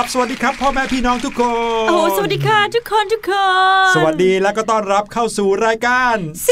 [0.00, 1.42] รับ สวัสดีครับ พ่อแม่พี่น้องทุกค
[1.84, 3.32] นโอ้โหสวัสดีค่ะทุกคนทุกค
[3.90, 6.46] น สวัสดีแล้วก็ต้อนรับเข้าสู่รายการเ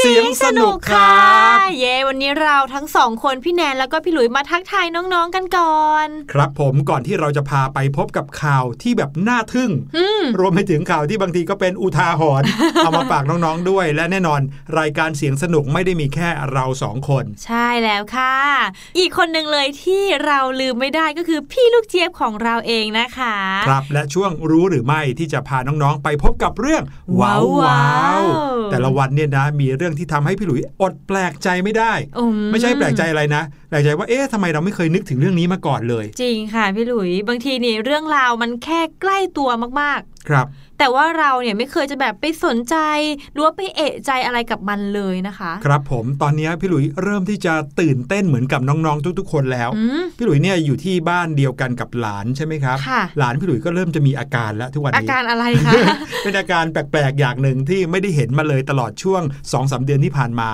[1.79, 10.08] เย้วันนี้เราทั้งสองคนพี่แนนแล้วก็พี่หลุยมาทักทายน้องๆกันก่อน ครับผมก่อนที่เราจะพาไปพบกับข่าวที่แบบน่าทึ่งอืม
[10.39, 12.47] รวมไปถึงข่าวที่บางทีก็เป็นอุทาหรณ์
[12.77, 14.41] เอามาฝากน้องๆด้วย และแน่นอน
[14.79, 18.35] รายการเสียงสนุกไม่ได้มีแค่เราสองคน ใช่แล้วค่ะ
[18.99, 23.35] อีกคนหนึ่งเลยที่เราลืมไม่ได้ก็คือพี่ลูกเจี๊ยบของเราเองนะคะ
[23.69, 26.83] ครับและช่วงรู้หรือไม่ที่จะพาน้องๆ ไปพบกับเรื่อง
[27.19, 27.87] ว้าวว้า
[28.19, 28.23] ว
[28.71, 39.49] แต่ละวันเนี่ยนะมีเรื่องที่ทำให้พี่หลุยอดแปลกใจไม่ได้อืไม่ใช่แปลกใจอะไรนะแปลกใจว่าเอ๊ะทำไมเราไม่เคยนึกถึงเรื่องนี้มาก่อนเลย จริงค่ะพี่หลุยบางทีนี่เรื่องราวมันแค่ใกล้ตัว
[39.81, 42.75] มากครับๆแต่ว่าเราเนี่ยไม่เคยจะแบบไปสนใจ
[43.33, 55.73] หรือว่าไปเอะใจอะไรกับมันเลยนะคะ ครับผมตอนนี้พี่หลุยเริ่มที่จะตื่นเต้นเหมือนกับน้องๆทุก ๆ คนแล้วอืมพี่หลุยเนี่ยอยู่ที่บ้านเดียวกันกับหลานใช่ไหมครับค่ะหลานพี่หลุยก็เริ่มจะมีอาการแล้วทุกวันอานี้การอะไรคะ
[56.23, 60.49] เป็นอาการแปลกๆอย่างหนึ่งที่ไม่ได้เห็นมาเลยตลอดช่วง2อสเดือนที่ผ่านมา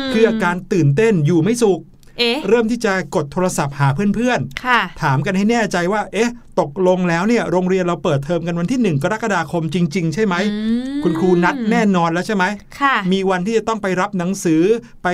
[0.00, 1.80] มคืออาการตื่นเต้นอยู่ไม่สุข
[2.18, 6.30] เอ๊ะเริ่มที่จะกดโทรศัพท์หาเพื่อนค่ะๆถามกันให้แน่ใจว่า เอ๊ะ
[6.60, 12.44] ตกลงแล้วเนี่ยโรงเรียนเราเปิดเทอมกันวันที่ 1 กรกฎาคมจริง ๆ ใช่ไหมอืมคุณครูนัดแน่นอนแล้วใช่ไหม
[12.80, 14.62] ค่ะมีวันที่จะต้องไปรับหนังสือ
[15.02, 15.08] ไป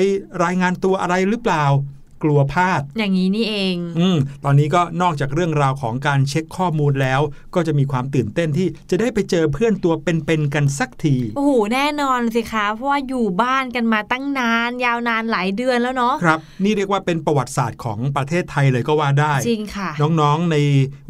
[0.44, 1.64] รายงานตัวอะไรหรือเปล่า
[2.22, 7.20] กลัวพลาด อย่างนี้นี่เอง อืมตอนนี้ก็นอกจากเรื่องราวของการเช็คข้อมูลแล้ว
[7.54, 19.90] ก็จะมีความตื่นเต้นที่จะได้ไปเจอเพื่อนตัวเป็นๆกันสักที โอ้โห แน่นอนสิคะ เพราะว่าอยู่บ้านกันมาตั้งนาน ยาวนานหลายเดือนแล้วเนาะ ครับ นี่เรียกว่าเป็นประวัติศาสตร์ของประเทศไทยเลยก็ว่าได้ จริงค่ะ
[20.20, 20.56] น้องๆ ใน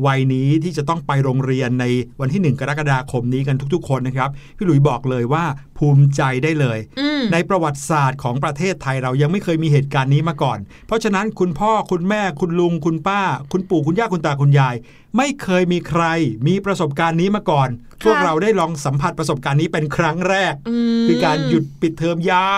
[0.06, 1.84] วัยนี้ที่จะต้องไปโรงเรียนใน
[2.20, 5.44] วันที่ 1 กรกฎาคมนี้กันทุก ๆ คนนะครับ พี่หลุยบอกเลยว่า
[5.78, 13.22] ภูมิใจได้เลยอืมในประวัติศาสตร์ของประเทศไทยเรายังไม่เคยมีเหตุการณ์นี้มาก่อน เพราะฉะนั้นคุณพ่อคุณแม่คุณลุง คุณป้า
[13.52, 14.74] คุณปู่คุณย่าคุณตาคุณยาย
[15.16, 16.04] ไม่เคยมีใคร
[16.46, 17.68] มีประสบการณ์นี้มาก่อน
[18.04, 20.54] พวกเราได้ลองสัมผัสประสบการณ์นี้เป็นครั้งแรก
[20.96, 22.50] มคือการหยุดปิดเทอมยา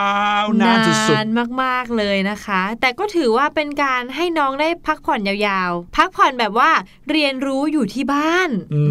[0.45, 1.27] วนานสุดนาน
[1.63, 6.71] มาก ๆ เลยนะคะ แต่ก็ถือว่าเป็นการให้น้องได้พักผ่อนยาวๆ พักผ่อนแบบว่า
[7.11, 8.83] เรียนรู้อยู่ที่บ้านๆอื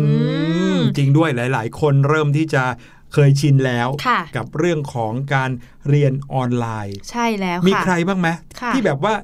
[0.75, 2.63] มจริงด้วยหลาย ๆ คนเริ่มที่จะ
[3.13, 5.51] เคยชินแล้วค่ะกับเรื่องของการ
[5.89, 8.27] เรียนออนไลน์ ใช่แล้วมีค่ะใครบ้างไหม
[8.61, 9.15] ค่ะที่แบบว่า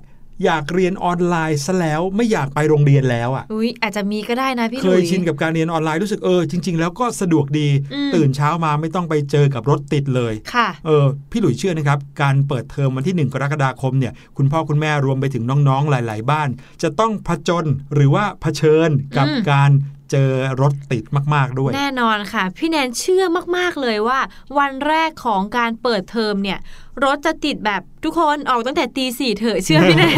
[0.45, 16.49] อยากเรียนออนไลน์ซะแล้วไม่อยากไปโรงเรียนแล้วอะอุ้ยอาจจะมีก็ได้นะพี่หเคลุยยชินกับการเรียนออนไลน์รู้สึกเออจริง ๆ แล้วก็สะดวกดีอืมตื่นเช้ามาไม่ต้องไปเจอกับรถติดเลยค่ะเออพี่หลุยเชื่อนะครับ การเปิดเทอมวันที่ 1 กรกฎาคมเนี่ยคุณพ่อคุณแม่รวมไปถึงน้องๆหลาย ๆ บ้าน
[16.81, 19.71] จะต้องผจญหรือว่าเผชิญกับอืมการ
[20.11, 20.31] เจอ
[20.61, 21.03] รถติด
[21.33, 23.23] มาก ๆ ด้วย แน่นอนค่ะ พี่แนนเชื่อ
[23.57, 24.19] มาก ๆ เลยว่า
[24.57, 26.59] วันแรกของการเปิดเทอมเนี่ย
[27.03, 30.17] รถจะติดแบบทุกคนออกตั้งแต่ตีสี่เถอะเชื่อพี่แนน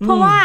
[0.00, 0.38] เพราะว่า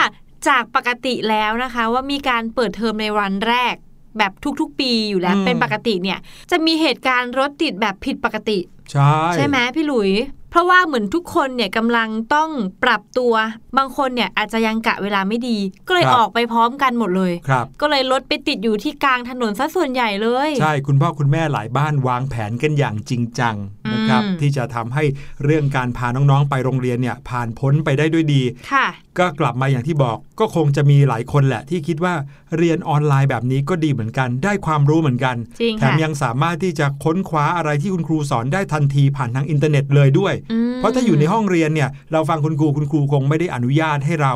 [0.47, 3.75] จากปกติแล้วนะคะ ว่ามีการเปิดเทอมในวันแรก
[4.17, 6.19] แบบทุกๆ ปีอยู่แล้วอืมเป็นปกติเนี่ย
[6.51, 8.59] จะมีเหตุการณ์รถติดแบบผิดปกติ
[8.91, 10.11] ใช่ใช่ไหมพี่หลุย
[10.49, 12.49] เพราะว่าเหมือนทุกคนเนี่ยกำลังต้อง
[12.83, 13.33] ปรับตัว
[13.77, 15.57] บางคนเนี่ยอาจจะยังกะเวลาไม่ดี
[15.87, 23.55] ก็เลยออกไปพร้อมกันหมดเลยครับก็เลยรถไปติดอยู่ที่กลางถนนซะส่วนใหญ่เลย ใช่คุณพ่อคุณแม่หลายบ้านวางแผนกันอย่างจริงจัง
[23.93, 25.03] นะครับอืมที่จะทำให้
[25.43, 28.41] เรื่องการพาน้องๆไปโรงเรียนเนี่ยผ่านพ้นไปได้ด้วยดี
[28.71, 28.85] ค่ะ
[29.19, 32.13] ก็กลับมาอย่างที่บอกก็คงจะมีหลายคนแหละที่คิดว่า
[32.57, 44.33] เรียนออนไลน์แบบนี้ก็ดีเหมือนกัน ได้ความรู้เหมือนกันจริงแถมค่ะยังสามารถที่จะค้นคว้าอะไรที่คุณครูสอนได้ทันทีผ่านทางอินเทอร์เน็ตเลยด้วยอืมเพราะถ้าอยู่ในห้องเรียนเนี่ยเราฟังคุณครูคุณครูคงไม่ได้อนุญาตให้เรา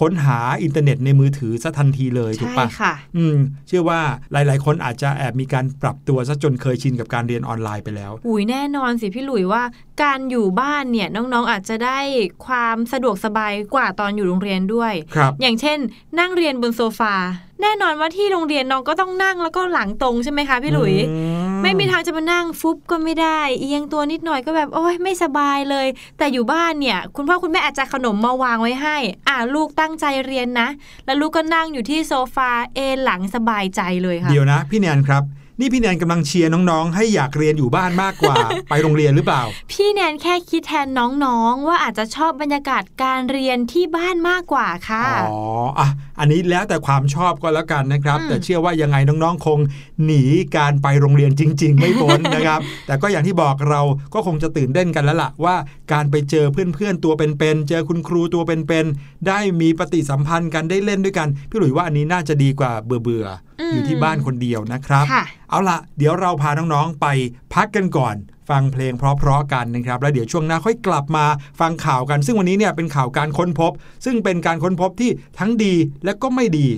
[0.00, 3.36] ค้นหาอินเทอร์เน็ตในมือถือซะทันทีเลยถูกใช่ปะค่ะอืม
[3.68, 4.00] เชื่อว่า
[4.32, 9.62] หลาย ๆ คนอาจจะแอบมีการปรับตัวซะจนเคยชินกับการเรียนออนไลน์ไปแล้ว อุยแน่นอนสิพี่หลุยว่า
[10.02, 11.98] การอยู่บ้านเนี่ยน้องๆอาจจะได้
[12.46, 15.78] ความสะดวกสบายกว่าตอนอยู่โรงเรียนด้วยครับอย่างเช่น
[16.18, 17.14] นั่งเรียนบนโซฟา
[17.62, 21.18] แน่นอนว่าที่โรงเรียนน้องก็ต้องนั่งแล้วก็หลังตรงใช่ไหมคะพี่หลุยอื
[21.62, 25.86] ไม่มีทางจะมานั่งฟุบก็ไม่ได้ เอียงตัวนิดหน่อยก็แบบโอ้ยไม่สบายเลย
[26.18, 28.96] แต่อยู่บ้านเนี่ย คุณพ่อคุณแม่อาจจะขนมมาวางไว้ให้
[29.28, 30.68] อ่าลูกตั้งใจเรียนนะ
[31.06, 35.24] แล้วลูกก็นั่งอยู่ที่โซฟาเอนหลังสบายใจเลยค่ะเดี๋ยวนะ พี่แนนครับ
[35.60, 38.36] นี่พี่แนนกำลังเชียร์น้องๆ ให้อยากเรียนอยู่บ้านมากกว่า
[38.68, 40.88] ไปโรงเรียนหรือเปล่า พี่แนนแค่คิดแทน
[41.24, 45.40] น้องๆ ว่าอาจจะชอบบรรยากาศการเรียนที่บ้านมากกว่าค่ะ อ๋อ
[45.78, 45.88] อะ
[46.22, 49.58] อันนี้แล้วแต่ความชอบก็แล้วกันนะครับอืมแต่เชื่อว่ายังไงน้องๆคง
[50.04, 50.22] หนี
[50.56, 53.80] การไปโรงเรียนจริง ๆ ไม่พ้นนะครับ แต่ก็อย่างที่บอกเรา
[54.14, 55.56] ก็คงจะตื่นเต้นกันแล้วล่ะว่า
[55.92, 67.06] การไปเจอเพื่อนๆตัวเป็นๆเจอคุณครูตัวเป็นๆได้มีปฏิสัมพันธ์กันได้เล่นด้วยกันพี่หลุยว่าอันนี้น่าจะดีกว่าเบื่อๆอืมอยู่ที่บ้านคนเดียวนะครับค่ะเอาละเดี๋ยวเราพาน้องๆไป
[67.54, 68.14] พักกันก่อน
[68.52, 71.24] ฟังเพลงเพราะๆกันนะครับแล้วเดี๋ยวช่วงหน้าค่อยกลับมา
[71.60, 73.72] ฟังข่าวกัน ซึ่งวันนี้เนี่ยเป็นข่าวการค้นพบ
[74.04, 76.68] ซึ่งเป็นการค้นพบที่ทั้งดีและก็ไม่ดี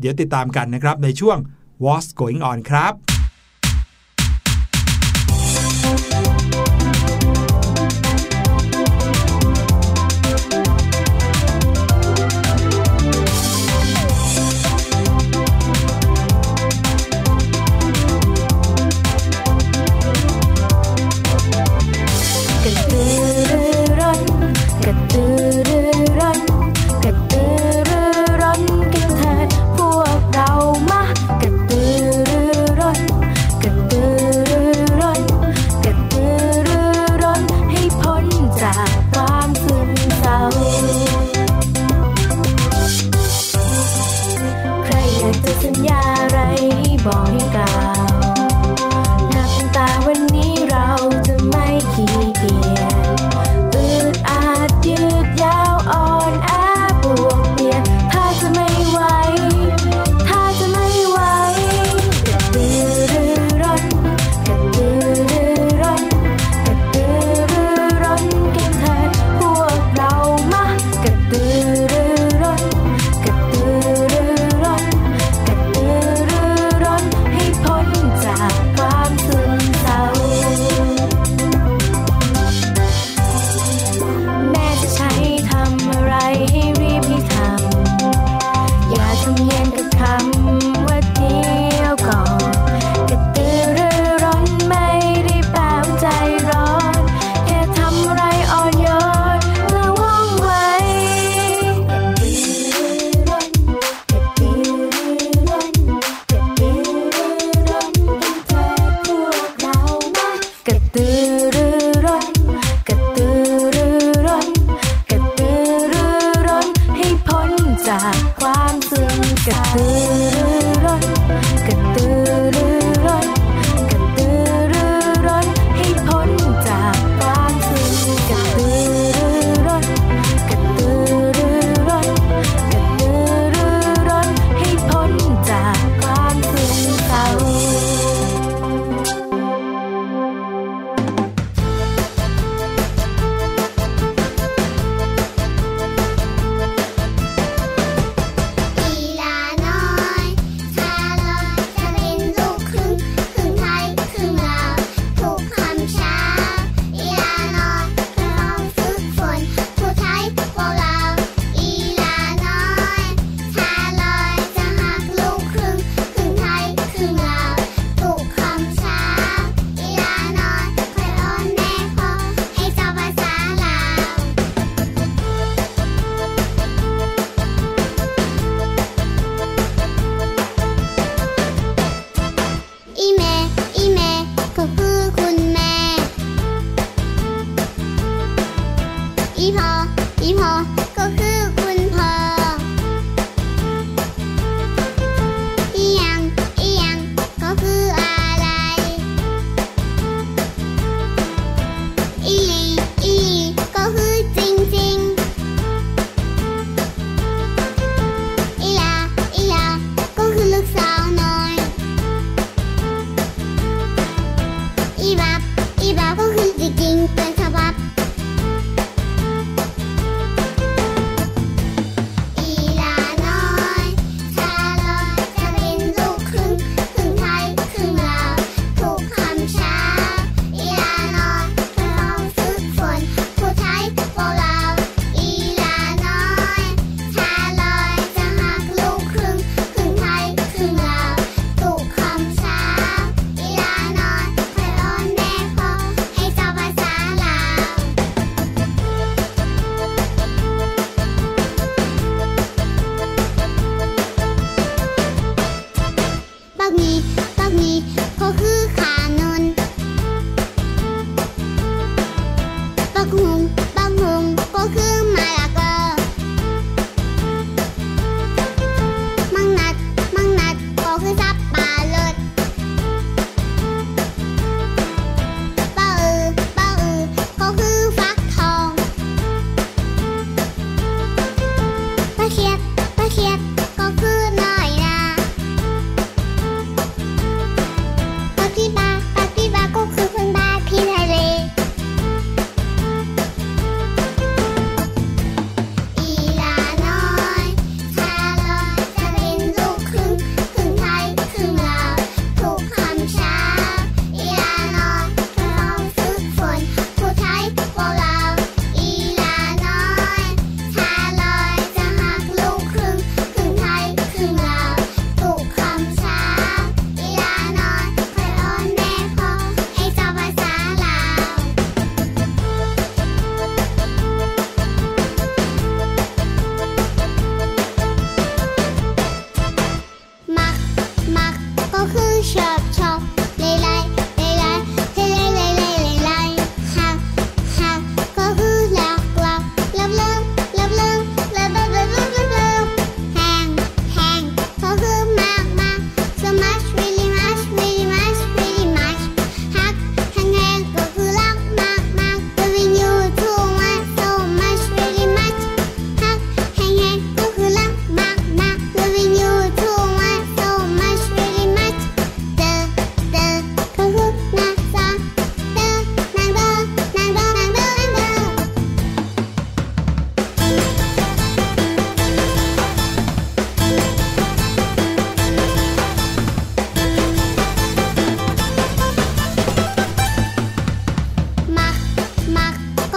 [0.00, 1.36] เดี๋ยวติดตามกันนะครับในช่วง
[1.84, 2.92] What's Going On ครับ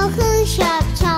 [0.10, 1.13] 很傻叉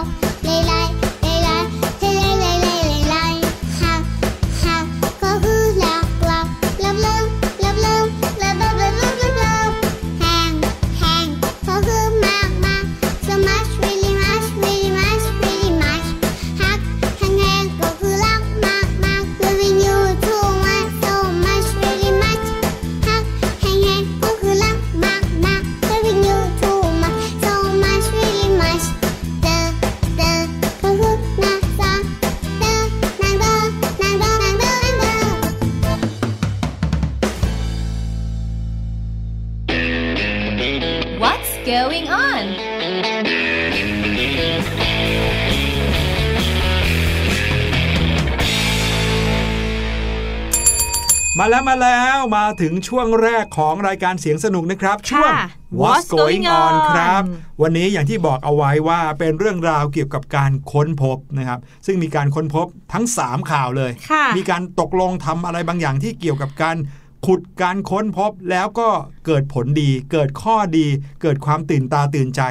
[52.62, 55.48] ถึงช่วงแรกของรายการเสียงสนุกนะครับ ช่วงค่ะ
[55.82, 66.78] What's going on ครับ on วันนี้อย่างที่บอกเอาไว้ว่าเป็นเรื่องราวเกี่ยวกับการค้นพบนะครับ ซึ่งมีการค้นพบทั้ง 3 ข่าวเลยค่ะมีการตกลงทำอะไรบางอย่างที่เกี่ยวกับการ
[67.26, 68.90] ขุดการค้นพบแล้วก็
[69.26, 70.88] เกิดผลดี เกิดข้อดี
[71.22, 72.42] เกิดความตื่นตาตื่นใจ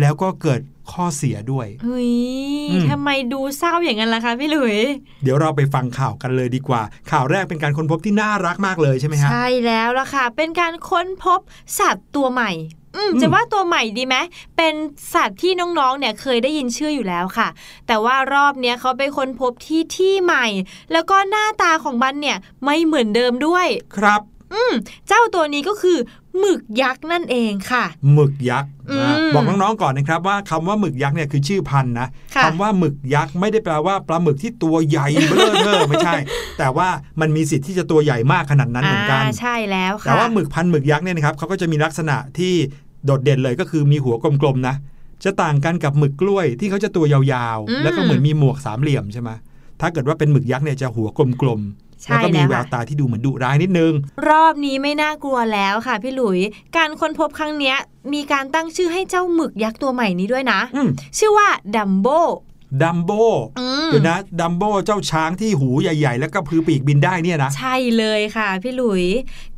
[0.00, 0.60] แล้วก็เกิด
[0.92, 2.10] ข้อเสียด้วยเฮ้ย
[2.70, 4.76] อืมทำไมดูเศร้าอย่างนั้นล่ะคะพี่หลุย
[5.22, 11.40] เดี๋ยวเราไปฟังข่าวกันเลยดีกว่า ข่าวแรกเป็นการค้นพบที่น่ารักมากเลยใช่ไหมฮะ ใช่แล้วล่ะค่ะ เป็นการค้นพบ
[11.78, 12.52] สัตว์ตัวใหม่
[12.96, 14.16] อืมอืมจะว่าตัวใหม่ดีไหม
[14.56, 14.74] เป็น
[15.14, 17.48] สัตว์ที่น้องๆ เนี่ยเคยได้ยินชื่ออยู่แล้วค่ะ
[17.86, 20.46] แต่ว่ารอบเนี้ยเขาไปค้นพบที่ที่ใหม่
[20.92, 23.66] แล้วก็หน้าตาของมันเนี่ยไม่เหมือนเดิมด้วย
[23.96, 24.20] ครับ
[24.54, 24.72] อืม
[25.08, 25.98] เจ้าตัวนี้ก็คือ
[26.38, 36.14] หมึกยักษ์นั่นเองค่ะ หมึกยักษ์อืมนะบอกน้องๆก่อนนะครับว่าคำว่าหมึกยักษ์เนี่ยคือชื่อพันธุ์นะค่ะคำว่าหมึกยักษ์ไม่ได้แปลว่าปลาหมึกที่ตัวใหญ่เบ้อเร่อไม่ใช่
[36.58, 36.88] แต่ว่า
[37.20, 42.54] มันมีสิทธิ์ที่จะตัวใหญ่มากขนาดนั้นเหมือนกันอ่าใช่แล้วค่ะแต่ว่าหมึกพันธุ์หมึกยักษ์เนี่ยนะครับเขาก็จะมีลักษณะที่
[43.04, 44.76] โดดเด่นเลยก็คือมีหัวกลมๆนะ
[45.24, 49.30] จะต่างกันกับหมึกกล้วยที่เขาจะตัวยาวอืมๆแล้วก็เหมือนมีหมวกสามเหลี่ยมใช่ไหม
[49.80, 51.08] ถ้าเกิดว่าเป็นหมึกยักษ์เนี่ยจะหัว
[51.42, 53.92] กลมๆใช่ แล้วก็มีแล้วแวค่ะวตาที่ดูเหมือนดุร้ายนิดนึง
[54.28, 56.38] รอบนี้ไม่น่ากลัวแล้วค่ะพี่หลุย
[56.76, 57.76] การค้นพบครั้งเนี้ย
[58.14, 60.88] มีการตั้งชื่อให้เจ้าหมึกยักษ์ตัวใหม่นี้ด้วยนะอืม
[61.18, 62.06] ชื่อว่าดัมโบ
[62.82, 63.10] ดัมโบ
[63.58, 69.04] อืมเดี๋ยวนะดัมโบเจ้าช้างที่หูใหญ่ ๆ แล้วก็พือปีกบินได้เนี่ยนะ ใช่เลยค่ะ พี่หลุย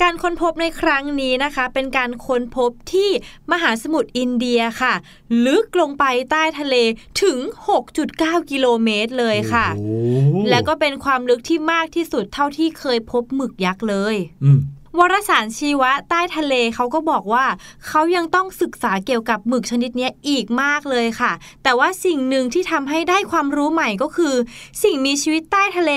[0.02, 3.10] การค้นพบในครั้งนี้นะคะ เป็นการค้นพบที่
[3.52, 4.94] มหาสมุทรอินเดียค่ะ
[5.46, 6.76] ลึกลงไปใต้ทะเล
[7.22, 7.38] ถึง
[7.94, 9.88] 6.9 กิโลเมตรเลยค่ะโอ้
[10.50, 14.60] และก็เป็นความลึกที่มากที่สุดเท่าที่เคยพบหมึกยักษ์เลย อืม
[14.98, 17.44] วารสารชีวะใต้ทะเลเขาก็บอกว่า
[17.86, 21.32] เขายังต้องศึกษาเกี่ยวกับหมึกชนิดเนี้ยอีกมากเลยค่ะ
[21.62, 24.34] แต่ว่าสิ่งหนึ่งที่ทำให้ได้ความรู้ใหม่ก็คือ
[24.82, 25.92] สิ่งมีชีวิตใต้ทะเล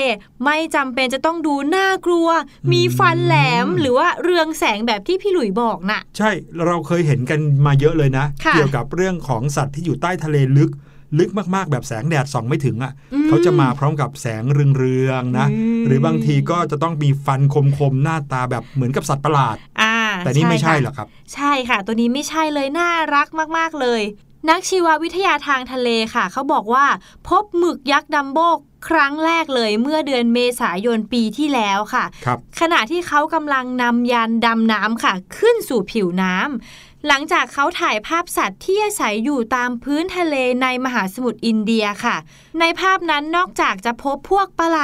[0.46, 2.28] ไม่จำเป็นจะต้องดูน่ากลัว
[2.72, 3.36] มีฟันแหล
[3.66, 6.32] มหรือว่าเรืองแสงแบบที่พี่หลุยบอกน่ะ ใช่
[6.66, 10.72] เราเคยเห็นกันมาเยอะเลยนะค่ะเกี่ยวกับเรื่องของสัตว์ที่อยู่ใต้ทะเลลึก
[11.19, 14.43] ลึกมากๆ แบบแสงแดดส่องไม่ถึงอะ่ะอืมเขาจะมาพร้อมกับแสง
[14.78, 17.41] เรืองๆนะอืมหรือบางทีก็จะต้องมีฟัน
[17.78, 19.95] คมๆ หน้าตาแบบเหมือนกับสัตว์ประหลาดอ่า
[20.26, 24.02] แต่นี่ไม่ใช่ค่ะหรอกครับ ใช่ค่ะ ตัวนี้ไม่ใช่เลยน่ารักมากๆเลย
[24.50, 26.86] นักชีววิทยาทางทะเลค่ะ เขาบอกว่า
[27.28, 28.39] พบหมึกยักษ์ดัมโบ
[28.88, 42.16] ครั้งแรกเลยเมื่อเดือนเมษายนปีที่แล้วค่ะครับขณะที่เขากำลังนำยานดำน้ำค่ะ ขึ้นสู่ผิวน้ำ หลังจากเขาถ่ายภาพสัตว์ที่อาศัยอยู่ตามพื้นทะเลในมหาสมุทรอินเดียค่ะ
[42.60, 44.80] ในภาพนั้นนอกจากจะพบพวกปลาไหล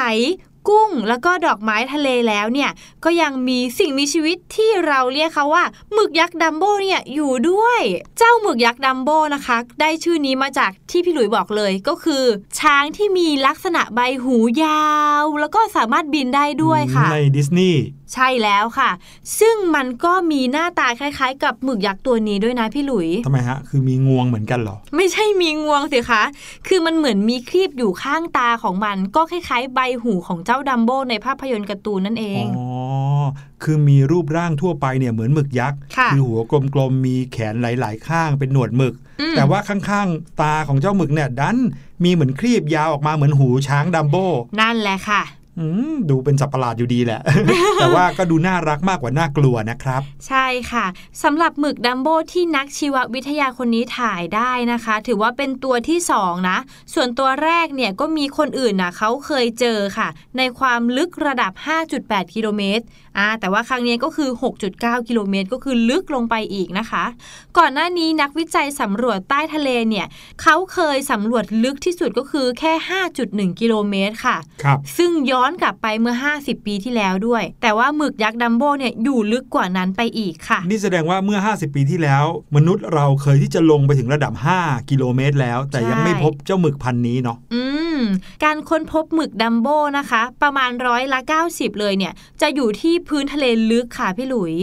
[0.69, 2.71] กุ้งแล้วก็ดอกไม้ทะเลแล้วเนี่ย
[3.04, 7.82] ก็ยังมีสิ่งมีชีวิตที่เราเรียกเขาว่าหมึกยักษ์ดัมโบเนี่ยอยู่ด้วย
[8.17, 12.23] เจ้าหมึกยักษ์ดัมโบนะคะ ได้ชื่อนี้มาจากที่พี่หลุยบอกเลยก็คือ
[12.60, 14.89] ช้างที่มีลักษณะใบหูยา
[15.21, 17.82] ว แล้วก็สามารถบินได้ด้วยค่ะ ในดิสนีย์
[18.15, 18.89] ใช่แล้วค่ะ
[19.39, 26.23] ซึ่งมันก็มีหน้าตาคล้ายๆ กับหมึกยักษ์ตัวนี้ด้วยนะพี่หลุยทำไมฮะ คือมีงวงเหมือนกันเหรอ ไม่ใช่มีงวงสิคะ
[26.67, 32.67] คือมันเหมือนมีครีบอยู่ข้างตาของมัน ก็คล้ายๆ ใบหูของเจ้าดัมโบในภาพยนตร์การ์ตูนนั่นเอง อ๋อ
[33.63, 36.41] คือมีรูปร่างทั่วไปเนี่ยเหมือนหมึกยักษ์ค่ะอหัว
[36.73, 41.58] กลมๆ มีแขนหลายๆ ข้างเป็นหนวดหมึกอืมแต่ว่าข้างๆ ตาของเจ้าหมึกเนี่ยดัน
[42.04, 44.15] มีเหมือนครีบยาวออกมาเหมือนหูช้างดัมโบ
[44.60, 45.44] นั่นแหละค่ะอืม
[46.09, 47.21] ดูเป็นสัตว์ประหลาดอยู่ดีแหละ
[47.79, 50.85] แต่ว่าก็ดูน่ารักมากกว่าน่ากลัวนะครับ ใช่ค่ะ
[51.23, 56.57] สำหรับหมึกดัมโบที่นักชีววิทยาคนนี้ถ่ายได้นะคะ ถือว่าเป็นตัวที่สองนะ
[56.93, 61.51] ส่วนตัวแรกเนี่ยก็มีคนอื่นนะเขาเคยเจอค่ะ ในความลึกระดับ
[61.93, 62.83] 5.8 กิโลเมตร
[63.17, 64.29] อ่าแต่ว่าครั้งนี้ก็คือ
[64.69, 67.03] 6.9 กิโลเมตร ก็คือลึกลงไปอีกนะคะ
[67.57, 70.05] ก่อนหน้านี้นักวิจัยสำรวจใต้ทะเลเนี่ย
[70.41, 72.73] เขาเคยสำรวจลึกที่สุดก็คือแค่
[73.15, 87.84] 5.1 กิโลเมตรค่ะครับซึ่งย้อนกลับไปเมื่อ 50 ปีที่แล้วด้วย แต่ว่าหมึกยักษ์ดัมโบเนี่ยอยู่ลึกกว่านั้นไปอีกค่ะ นี่แสดงว่าเมื่อ 50 ปีที่แล้ว มนุษย์เราเคยที่จะลงไปถึงระดับ 5 กิโลเมตรแล้ว แต่ยังใช่ไม่พบเจ้าหมึกพันธุ์นี้เนาะอืม
[88.43, 94.53] การค้นพบหมึกดัมโบนะคะ ประมาณร้อยละ 90 เลยเนี่ย จะอยู่ที่พื้นทะเลลึกค่ะพี่หลุย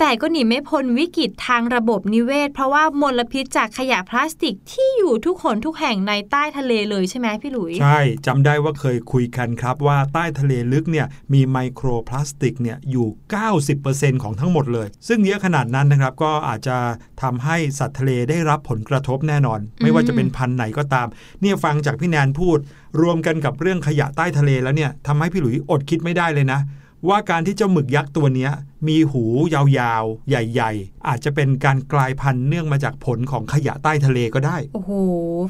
[0.00, 13.06] แต่ก็หนีไม่พ้นวิกฤตทางระบบนิเวศ เพราะว่ามลพิษจากขยะพลาสติกที่อยู่ทุกหนทุกแห่งในใต้ทะเลเลยใช่ไหมพี่หลุย ใช่จำได้ว่าเคยคุยกันครับว่าใต้ทะเลลึกเนี่ยมีไมโครพลาสติกเนี่ยอยู่
[13.64, 16.76] 90%ของทั้งหมดเลย ซึ่งเยอะขนาดนั้นนะครับก็อาจจะ
[17.22, 21.06] ทำให้สัตว์ทะเลได้รับผลกระทบแน่นอน ไม่ว่าจะเป็นพันธุ์ไหนก็ตาม
[21.40, 22.58] เนี่ยฟังจากพี่แนนพูด
[23.00, 26.60] รวมกันกับเรื่องขยะใต้ทะเลแล้วเนี่ยทำให้พี่หลุยอดคิดไม่ได้เลยนะ
[27.08, 28.48] ว่าการที่เจ้าหมึกยักษ์ตัวนี้
[28.88, 29.24] มีหู
[29.54, 34.90] ยาวๆ ใหญ่ ๆ อาจจะเป็นการกลายพันธุ์เนื่องมาจากผลของขยะใต้ทะเลก็ได้ โอ้โห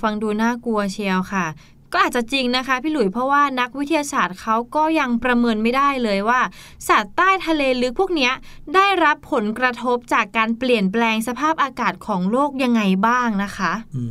[0.02, 1.46] ฟังดูน่ากลัวเชียวค่ะ
[1.92, 6.40] ก็อาจจะจริงนะคะพี่หลุยเพราะว่านักวิทยาศาสตร์เขาก็ยังประเมินไม่ได้เลยว่า
[6.88, 8.30] สัตว์ใต้ทะเลลึกพวกนี้
[8.74, 14.02] ได้รับผลกระทบจากการเปลี่ยนแปลงสภาพอากาศของโลกยังไงบ้างนะคะ อื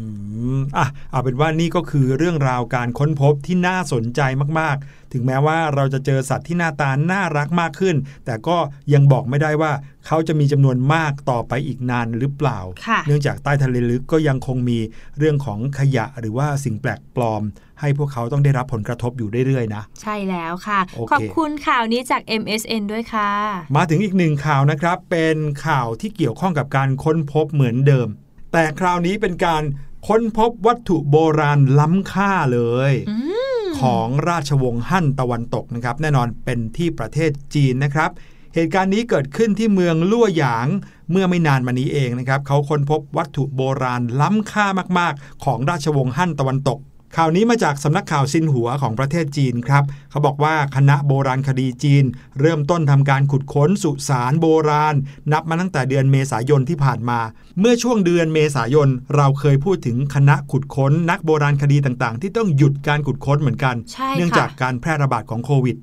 [0.58, 4.22] มอะเอาเป็นว่านี่ก็คือเรื่องราวการค้นพบที่น่าสนใจ
[4.60, 7.96] มากๆ ถึงแม้ว่าเราจะเจอสัตว์ที่หน้าตาน่ารักมากขึ้น
[8.26, 8.58] แต่ก็
[8.94, 9.72] ยังบอกไม่ได้ว่า
[10.08, 14.80] เขาจะมีจำนวนมากต่อไปอีกนานหรือเปล่าค่ะเนื่องจากใต้ทะเลลึกก็ยังคงมี
[15.18, 17.44] เรื่องของขยะหรือว่าสิ่งแปลกปลอม
[17.80, 23.32] ให้พวกเขาต้องได้รับผลกระทบอยู่เรื่อยๆนะ ใช่แล้วค่ะโอเคขอบคุณข่าวนี้จาก MSN ด้วยค่ะ
[23.76, 28.08] มาถึงอีกหนึ่งข่าวนะครับ เป็นข่าวที่เกี่ยวข้องกับการค้นพบเหมือนเดิม
[28.54, 29.64] แต่คราวนี้เป็นการ
[30.08, 32.60] ค้นพบวัตถุโบราณล้ำค่าเล
[32.92, 33.18] ยอื
[33.61, 38.12] ม ของราชวงศ์ฮั่นตะวันตกนะครับ แน่นอนเป็นที่ประเทศจีนนะครับ
[38.56, 40.68] เหตุการณ์นี้เกิดขึ้นที่เมืองลั่วหยาง
[41.12, 44.66] เมื่อไม่นานมานี้เองนะครับเขาค้นพบวัตถุโบราณล้ำค่า
[45.00, 46.80] มากๆ ของราชวงศ์ฮั่นตะวันตก
[47.18, 52.04] ข่าวนี้มาจากสำนักข่าวซินหัวของประเทศจีนครับ เขาบอกว่าคณะโบราณคดีจีน
[52.40, 54.96] เริ่มต้นทำการขุดค้นสุสานโบราณ
[55.32, 57.20] นับมาตั้งแต่เดือนเมษายนที่ผ่านมา
[57.60, 65.78] เมื่อช่วงเดือนเมษายน เราเคยพูดถึงคณะขุดค้นนักโบราณคดีต่างๆ ที่ต้องหยุดการขุดค้นเหมือนกันใช่เนื่องค่ะจากการแพร่ระบาดของโควิด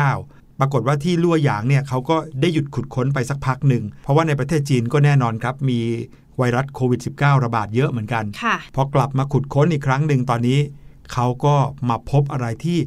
[0.00, 5.80] -19 ปรากฏว่าที่ลั่วหยางเนี่ยเขาก็ได้หยุดขุดค้นไปสักพักหนึ่ง เพราะว่าในประเทศจีนก็แน่นอนครับ มี
[6.38, 10.60] ไวรัสโควิด -19 ระบาดเยอะเหมือนกันค่ะพอกลับมาขุดค้นอีกครั้งหนึ่งตอนนี้
[11.12, 11.56] เขาก็
[11.88, 12.78] มาพบอะไรที่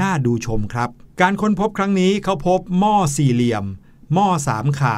[0.00, 0.88] น่าดูชมครับ
[1.20, 3.64] การค้นพบครั้งนี้เขาพบหม้อสี่เหลี่ยม
[4.14, 4.96] หม้อสามขา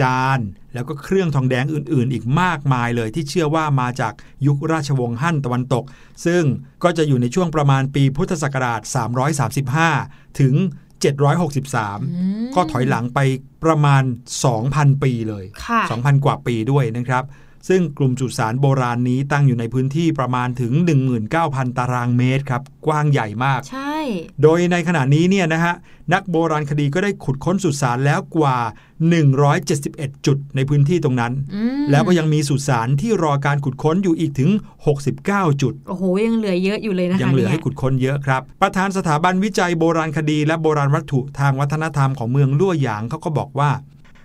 [0.00, 0.40] จาน
[0.74, 4.12] แล้วก็เครื่องทองแดงอื่น ๆ อีกมากมายเลยที่เชื่อว่ามาจาก
[4.46, 5.84] ยุคราชวงศ์ฮั่นตะวันตก
[6.26, 6.44] ซึ่ง
[6.82, 8.80] ก็จะอยู่ในช่วงประมาณปีพุทธศักราช
[9.60, 10.54] 335 ถึง
[11.02, 13.18] 763 ก็ถอยหลังไป
[13.64, 14.02] ประมาณ
[14.52, 17.24] 2,000 ปีเลยค่ะ2,000 กว่าปีด้วยนะครับ
[17.68, 20.72] ซึ่งกลุ่มสุสานโบราณนี้ตั้งอยู่ในพื้นที่ประมาณถึง
[21.24, 23.96] 19,000 ตารางเมตรครับกว้างใหญ่มาก ใช่
[24.42, 25.74] โดยในขณะนี้เนี่ยนะฮะ
[26.12, 28.56] นักโบราณคดีก็ได้ขุดค้นสุสานแล้วกว่า
[29.40, 34.50] 171 จุดในพื้นที่ตรงนั้นอืมแล้วก็ยังมีสุสานที่รอการขุดค้นอยู่อีกถึง
[35.06, 43.70] 69 จุด โอ้โห ยังเหลือเยอะอยู่เลยนะคะยังเหลือให้นี่ขุดค้นเยอะครับ ประธานสถาบันวิจัยโบราณคดี และโบราณวัตถุทางวัฒนธรรมของเมืองลั่วหยางเขาก็บอกว่า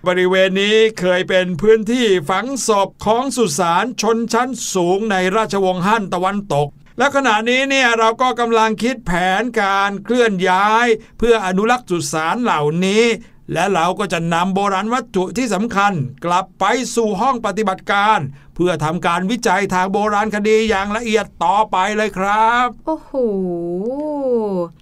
[0.06, 10.86] บริเวณนี้เคยเป็นพื้นที่ฝังศพของสุสานชนชั้นสูงในราชวงศ์ฮั่นตะวันตก และขณะนี้เนี่ยเราก็กำลังคิดแผนการเคลื่อนย้าย
[11.18, 13.04] เพื่ออนุรักษ์สุสานเหล่านี้
[13.52, 15.92] และเราก็จะนำโบราณวัตถุที่สำคัญ
[16.24, 18.18] กลับไปสู่ห้องปฏิบัติการ
[18.54, 23.12] เพื่อทำการวิจัยทางโบราณคดีอย่างละเอียดต่อไปเลยครับ โอ้โห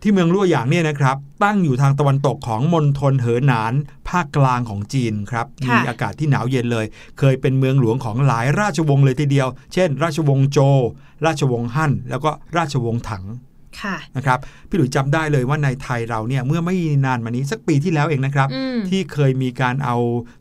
[0.02, 3.72] ที่เมืองลั่วหยางเนี่ยนะครับ ตั้งอยู่ทางตะวันตกของมณฑลเหอหนาน
[4.09, 6.87] ภาคกลางของจีนครับค่ะมีอากาศที่หนาวเย็นเลย
[7.18, 10.79] เคยเป็นเมืองหลวงของหลายราชวงศ์เลยทีเดียว เช่น ราชวงศ์โจว
[11.26, 13.45] ราชวงศ์ฮั่นแล้วก็ราชวงศ์ถังค่ะ
[14.16, 19.96] นะครับพี่หลุยส์จำได้เลยว่าในไทยเราเนี่ยเมื่อไม่นานมานี้สักปีที่แล้วเองนะครับอืมที่เคยมีการเอา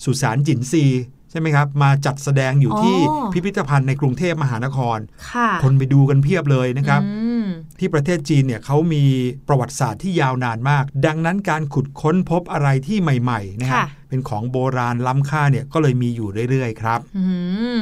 [0.06, 4.98] สุสานจินซีใช่ไหมครับมาจัดแสดงอยู่ที่อ๋อพิพิธภัณฑ์ในกรุงเทพมหานคร
[5.32, 7.46] ค่ะคนไปดูกันเพียบเลยนะครับอืม
[7.80, 9.04] ที่ประเทศจีนเนี่ยเขามี
[9.48, 17.24] ประวัติศาสตร์ที่ยาวนานมาก ดังนั้นการขุดค้นพบอะไรที่ใหม่ๆนะฮะค่ะเป็นของโบราณล้ำค่าเนี่ยก็เลยมีอยู่เรื่อยๆครับอื
[17.74, 17.78] ม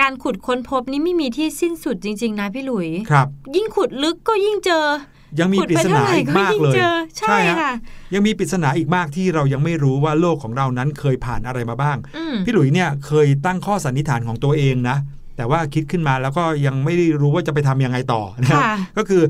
[0.00, 4.84] การขุดค้นพบนี่ไม่มีที่สิ้นสุดจริง ๆ นะพี่หลุยครับ ยิ่งขุดลึกก็ยิ่งเจอ
[5.40, 7.72] ยังมีขุดปริไปศเท่านาไหร่อีกก็มากยิ่งเลยเจอใช่ฮะค่ะ
[8.14, 14.96] ยังมีปริศนาอีกมากที่เรายังไม่รู้ว่าโลกของเรานั้นเคยผ่านอะไรมาบ้างอืมพี่หลุยเนี่ยเคยตั้งข้อสันนิษฐานของตัวเองนะ
[15.36, 19.22] แต่ว่าคิดขึ้นมาแล้วก็ยังไม่ได้รู้ว่าจะไปทำยังไงต่อนะครับค่ะก็คือ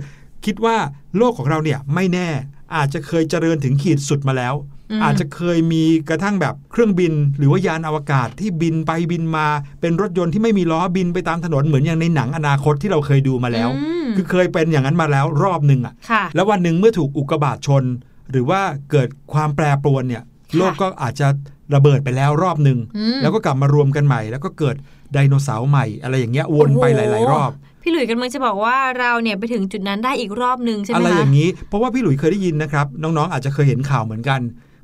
[0.44, 0.76] คิดว่า
[1.16, 2.28] โลกของเราเนี่ยไม่แน่
[2.76, 4.54] อาจจะเคยเจริญถึงขีดสุดมาแล้ว
[4.94, 9.46] อืมอาจจะเคยมีกระทั่งแบบเครื่องบิน หรือว่ายานอวกาศที่บินไปบินมา
[9.80, 17.84] เป็นรถยนต์ที่ไม่มีล้อบินไปตามถนนเหมือนอย่างในหนังอนาคตที่เราเคยดูมาแล้วอืมคือเคยเป็นอย่างนั้นมาแล้วรอบหนึ่งอะค่ะ แล้ววันหนึ่งเมื่อถูกอุกกาบาตชน
[18.30, 21.28] หรือว่าเกิดความแปรปรวนเนี่ยค่ะโลกก็อาจจะ
[21.74, 24.76] ระเบิดไปแล้วรอบหนึ่งอืมแล้วก็กลับมารวมกันใหม่ แล้วก็เกิด
[25.12, 27.50] ไดโนเสาร์ใหม่ อะไรอย่างเงี้ยวนไปหลาย ๆ รอบ
[27.82, 34.40] พี่หลุยส์กำลังจะบอกว่าเราเนี่ยไปถึงจุดนั้นได้อีกรอบหนึ่งใช่ไหมอะไรคะอย่างนี้ เพราะว่าพี่หลุยส์เคยได้ยินนะครับ น้องๆ อาจจะเคยเห็นข่าวเหมือนกัน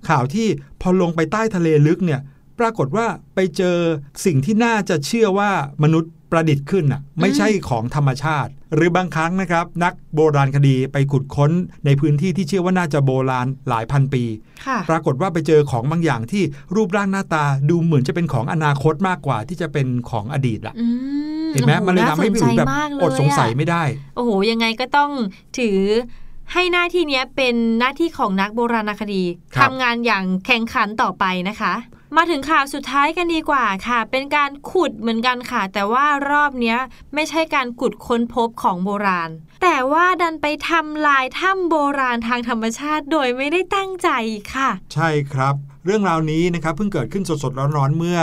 [0.08, 0.48] ข่าวที่
[0.80, 2.20] พอลงไปใต้ทะเลลึกเนี่ย
[2.58, 3.76] ปรากฏว่าไปเจอ
[4.24, 5.50] สิ่งที่น่าจะเชื่อว่า
[5.82, 11.50] มนุษย์ประดิษฐ์ขึ้นอะไม่ใช่ของธรรมชาติ หรือบางครั้งนะครับ นักโบราณคดีไปขุดค้น
[11.86, 14.24] ในพื้นที่ที่เชื่อว่าน่าจะโบราณหลายพันปี
[14.66, 16.42] ค่ะปรากฏว่าไปเจอของบางอย่างที่
[16.74, 20.86] รูปร่างหน้าตาดูเหมือนจะเป็นของอนาคตมากกว่าที่จะเป็นของอดีตล่ะอื
[21.52, 23.82] เห็นไหมโอ้โมันเลยทำให้พี่หลุยส์แบบน่าสนใจมากเลอดสงสัยอะไม่ได้
[24.16, 25.10] โอ้โหยังไงก็ต้อง
[25.58, 25.78] ถือ
[26.52, 31.74] ให้หน้าที่เนี้ยเป็นหน้าที่ของนักโบราณคดีครับทำงานอย่างแข่งขันต่อไปนะคะ
[32.16, 36.78] มาถึงข่าวสุดท้ายกันดีกว่าค่ะ เป็นการขุดเหมือนกันค่ะ แต่ว่ารอบเนี้ย
[37.14, 39.30] ไม่ใช่การขุดค้นพบของโบราณ
[39.62, 44.08] แต่ว่าดันไปทำลายถ้ำโบราณทางธรรมชาติ โดยไม่ได้ตั้งใจ
[44.54, 48.18] ค่ะ ใช่ครับ เรื่องราวนี้นะครับเพิ่งเกิดขึ้นสดๆร้อนๆเมื่อ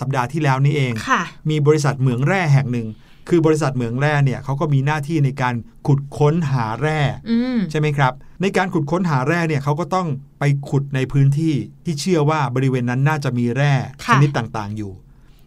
[0.00, 2.86] สัปดาห์ที่แล้วนี้เองค่ะมีบริษัทเหมืองแร่แห่งหนึ่ง
[3.28, 5.54] คือบริษัทเหมืองแร่เนี่ยเขาก็มีหน้าที่ในการ
[5.86, 8.12] ขุดค้นหาแร่อืมใช่ไหมครับ
[8.42, 10.08] ในการขุดค้นหาแร่เนี่ยเขาก็ต้อง
[10.40, 13.72] ไปขุดในพื้นที่ที่เชื่อว่าบริเวณนั้นน่าจะมีแร่
[14.04, 14.92] ค่ะชนิดต่างๆอยู่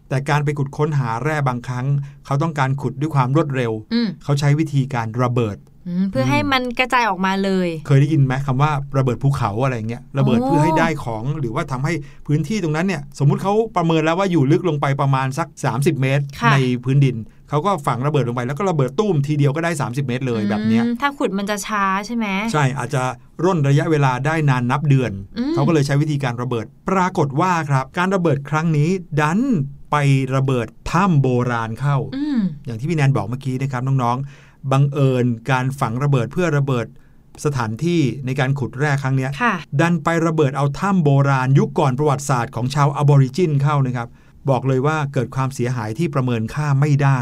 [0.08, 1.86] แต่การไปขุดค้นหาแร่บางครั้ง
[2.26, 5.56] เขาต้องการขุดด้วยความรวดเร็วอืมเขาใช้วิธีการระเบิด
[5.88, 11.92] อืมเพื่อให้มันกระจายออกมาเลย เคยได้ยินไหมคำว่าระเบิดภูเขาอะไรเงี้ยระเบิดโอ้เพื่อให้ได้ของหรือว่าทำให้
[12.26, 17.16] พื้นที่ตรงนั้นเนี่ย สมมุติเขาประเมินแล้วว่าอยู่ลึกลงไปประมาณสัก 30 เมตรค่ะในพื้นดิน
[17.52, 23.02] เขาก็ฝังระเบิดลงไปแล้วก็ระเบิดตุ้มทีเดียวก็ได้ 30 เมตรเลยแบบเนี้ยอืมถ้าขุดมันจะช้าใช่ไหมใช่อาจจะ
[23.44, 29.40] ร่นระยะเวลาได้นานนับเดือนอืมเขาก็เลยใช้วิธีการระเบิด ปรากฏว่าครับ การระเบิดครั้งนี้ดัน
[29.90, 29.96] ไป
[30.34, 36.86] ระเบิดถ้ำโบราณเข้าอืมอย่างที่พี่แนนบอกเมื่อกี้นะครับน้องๆ บังเอิญการฝังระเบิดเพื่อระเบิด
[37.44, 44.08] สถานที่ในการขุดแร่ครั้งเนี้ยค่ะดันไประเบิดเอาถ้ำโบราณยุคก่อนประวัติศาสตร์ของชาวอบอริจินเข้านะครับ
[44.50, 47.20] บอกเลยว่าเกิดความเสียหายที่ประเมินค่าไม่ได้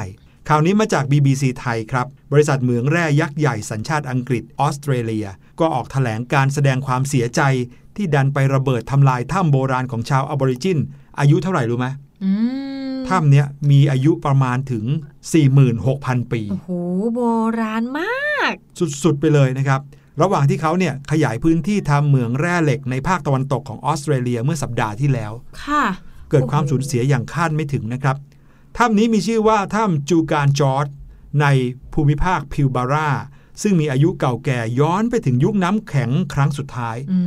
[0.49, 5.27] ข่าวนี้มาจาก BBC ไทยครับ บริษัทเหมืองแร่ยักษ์ใหญ่สัญชาติอังกฤษออสเตรเลีย
[5.61, 7.41] ก็ออกแถลงการแสดงความเสียใจ
[7.97, 10.79] ที่ดันไประเบิดทำลายถ้ำโบราณของชาวอบอริจิน
[11.21, 11.87] อายุเท่าไหร่รู้ไหม
[12.25, 12.31] อื
[12.93, 14.85] มถ้ำเนี้ยมีอายุประมาณถึง
[15.59, 16.71] 46,000 ปี โอ้โห
[17.15, 17.21] โบ
[17.61, 18.53] ราณมาก
[19.05, 19.81] สุด ๆ ไปเลยนะครับ
[20.23, 25.33] ระหว่างที่เขาเนี่ยขยายพื้นที่ทำเหมืองแร่เหล็กในภาคตะวันตกของออสเตรเลียเมื่อสัปดาห์ที่แล้ว
[25.65, 25.85] ค่ะ
[26.31, 28.17] เกิดความสูญเสียอย่างคาดไม่ถึงนะครับ
[28.77, 30.87] ถ้ำนี้มีชื่อว่าถ้ำจูคานกอร์จ
[31.41, 31.47] ใน
[31.95, 33.11] ภูมิภาคพิลบารา
[33.63, 37.19] ซึ่งมีอายุเก่าแก่ย้อนไปถึงยุคน้ำแข็งครั้งสุดท้ายอื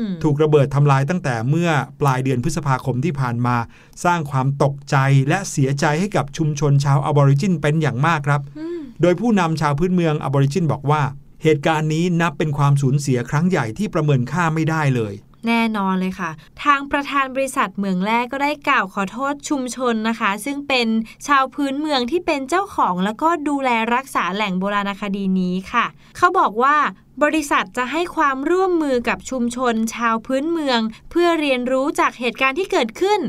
[0.00, 3.56] มถูกระเบิดทำลายตั้งแต่เมื่อปลายเดือนพฤษภาคมที่ผ่านมา
[4.04, 4.96] สร้างความตกใจ
[5.28, 11.02] และเสียใจให้กับชุมชนชาวอบอริจินเป็นอย่างมากครับอืมโดยผู้นำชาวพื้นเมืองอบอริจินบอกว่า
[11.42, 15.14] เหตุการณ์นี้นับเป็นความสูญเสียครั้งใหญ่ที่ประเมินค่าไม่ได้เลย
[15.46, 16.30] แน่นอนเลยค่ะ
[16.64, 20.88] ทางประธานบริษัทเมืองแร่ก็ได้กล่าวขอโทษชุมชนนะคะ ซึ่งเป็น
[21.26, 26.76] ชาวพื้นเมืองที่เป็นเจ้าของแล้วก็ดูแลรักษาแหล่งโบราณคดีนี้ค่ะ เขาบอกว่า
[27.22, 33.20] บริษัทจะให้ความร่วมมือกับชุมชนชาวพื้นเมือง เพื่อเรียนรู้จากเหตุการณ์ที่เกิดขึ้น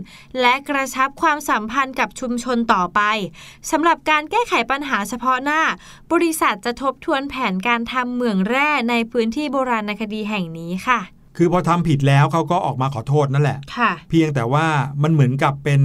[0.41, 3.01] และกระชับความสัมพันธ์กับชุมชนต่อไป
[3.71, 5.61] สำหรับการแก้ไขปัญหาเฉพาะหน้า
[6.11, 11.01] บริษัทจะทบทวนแผนการทำเหมืองแร่ในพื้นที่โบราณคดีแห่งนี้ค่ะ
[11.37, 14.67] คือพอทำผิดแล้วเขาก็ออกมาขอโทษนั่นแหละค่ะเพียงแต่ว่า
[15.03, 15.81] มันเหมือนกับเป็น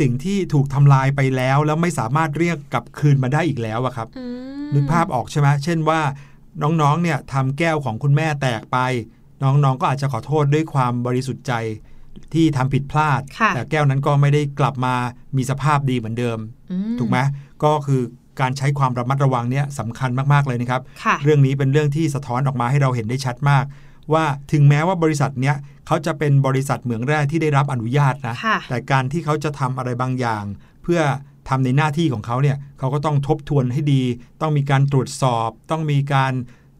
[0.00, 4.24] สิ่งที่ถูกทำลายไปแล้ว แล้วไม่สามารถเรียกกลับคืนมาได้อีกแล้วอะครับอื
[4.64, 6.00] มนึกภาพออกใช่ไหมเช่นว่า
[6.62, 8.78] น้องๆเนี่ยทำแก้วของคุณแม่แตกไป
[9.42, 11.52] น้องๆก็อาจจะขอโทษด้วยความบริสุทธิ์ใจ
[12.34, 14.94] ที่ทำผิดพลาดค่ะแต่แก้วนั้นก็ไม่ได้กลับมา
[15.36, 16.38] มีสภาพดีเหมือนเดิม
[16.72, 17.18] อืถูกไหม
[17.64, 18.02] ก็คือ
[18.40, 23.64] การใช้ความระมัดระวังเนี่ยสำคัญมากๆเลยนะครับค่ะเรื่องนี้เป็นเรื่องที่สะท้อนออกมาให้เราเห็นได้ชัดมาก
[24.12, 30.44] ว่าถึงแม้ว่าบริษัทเนี้ยเขาจะเป็นบริษัทเหมืองแร่ที่ได้รับอนุญาตนะค่ะแต่การที่เขาจะทำอะไรบางอย่าง
[30.82, 31.00] เพื่อ
[31.48, 34.02] ทำในหน้าที่ของเขาเนี่ยเขาก็ต้องทบทวนให้ดี
[34.40, 36.32] ต้องมีการตรวจสอบ ต้องมีการ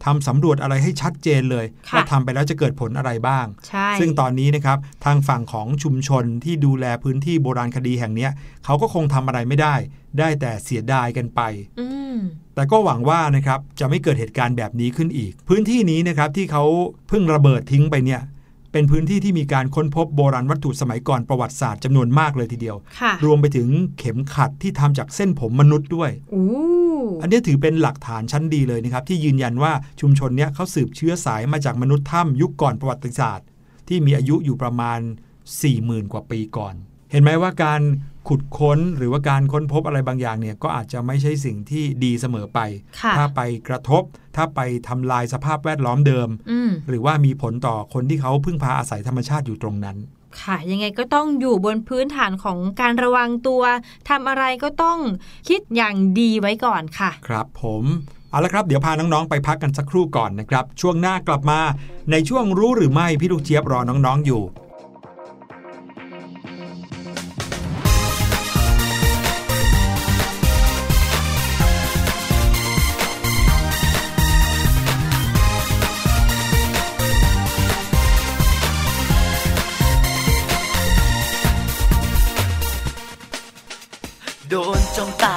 [0.07, 8.31] ทำสำรวจอะไรให้ชัดเจนเลยค่ะว่าทำไปแล้วจะเกิดผลอะไรบ้างใช่ซึ่งตอนนี้นะครับทางฝั่งของชุมชนที่ดูแลพื้นที่โบราณคดีแห่งเนี้ย
[8.65, 9.75] เขาก็คงทำอะไรไม่ได้
[10.19, 11.41] ได้แต่เสียดายกันไป
[11.81, 12.17] อืม
[12.55, 16.65] แต่ก็หวังว่านะครับจะไม่เกิดเหตุการณ์แบบนี้ขึ้นอีก พื้นที่นี้นะครับที่เขา
[17.09, 18.21] เพิ่งระเบิดทิ้งไปเนี่ย
[18.73, 26.47] เป็นพื้นที่ที่มีการค้นพบโบราณวัตถุสมัยก่อนประวัติศาสตร์จำนวนมากเลยทีเดียวค่ะรวมไปถึงเข็มขัดที่ทำจากเส้นผมมนุษย์ด้วยอู้
[27.23, 33.47] อันนี้ถือเป็นหลักฐานชั้นดีเลยนะครับ ที่ยืนยันว่าชุมชนเนี้ยเขาสืบเชื้อสายมาจากมนุษย์ถ้ำยุคก่อนประวัติศาสตร์
[33.89, 35.01] ที่มีอายุอยู่ประมาณ
[35.57, 36.75] 40,000 กว่าปีก่อน
[37.11, 37.83] เห็นไหมว่าการ
[38.29, 42.61] ขุดค้นหรือว่าการค้นพบอะไรบางอย่างเนี่ยก็อาจจะไม่ใช่สิ่งที่ดีเสมอไป
[43.01, 44.03] ค่ะถ้าไปกระทบ
[44.37, 49.97] ถ้าไปทำลายสภาพแวดล้อมเดิมอืมหรือว่ามีผลต่อคนที่เขาพึ่งพาอาศัยธรรมชาติอยู่ตรงนั้น
[50.43, 53.63] ค่ะยังไงก็ต้องอยู่บนพื้นฐานของการระวังตัว
[54.09, 54.99] ทำอะไรก็ต้อง
[55.49, 57.85] คิดอย่างดีไว้ก่อนค่ะ ครับผม
[58.31, 61.61] เอาละครับ เดี๋ยวพาน้องๆ ไปพักกันสักครู่ก่อนนะครับ ช่วงหน้ากลับมา
[62.11, 64.43] ในช่วงรู้หรือไม่พี่ลูกเจี๊ยบรอน้องๆอยู่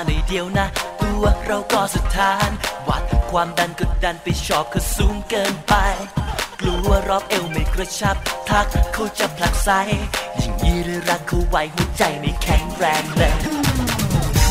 [0.06, 0.68] โดนจ้อยเดียวนะ
[1.02, 2.50] ตัวเราก็สุดทาน
[2.88, 5.74] วัดความดันก็ดันไปชอบก็สูงเกินไป
[6.60, 8.16] กลัวรอบเอวไม่กระชับ
[8.50, 9.70] ทักเขาจะผลักไส
[10.40, 13.34] ยิ่งยีหรือรักเขาไว้หัวใจไม่แข็งแรงเลย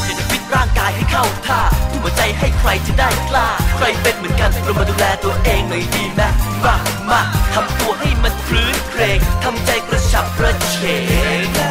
[0.05, 6.23] อยากจะฟิตร่างกายให้เข้าท่าทุ่มหัวใจให้ใครจะได้กล้า ใครเป็นเหมือนกันเรามาดูแลตัวเองหน่อยดีไหม
[6.65, 6.75] มา
[7.11, 7.21] มา
[7.55, 10.77] ทำตัวให้มันพรื้นเครงทำใจกระฉับกระเฉ
[11.47, 11.68] ง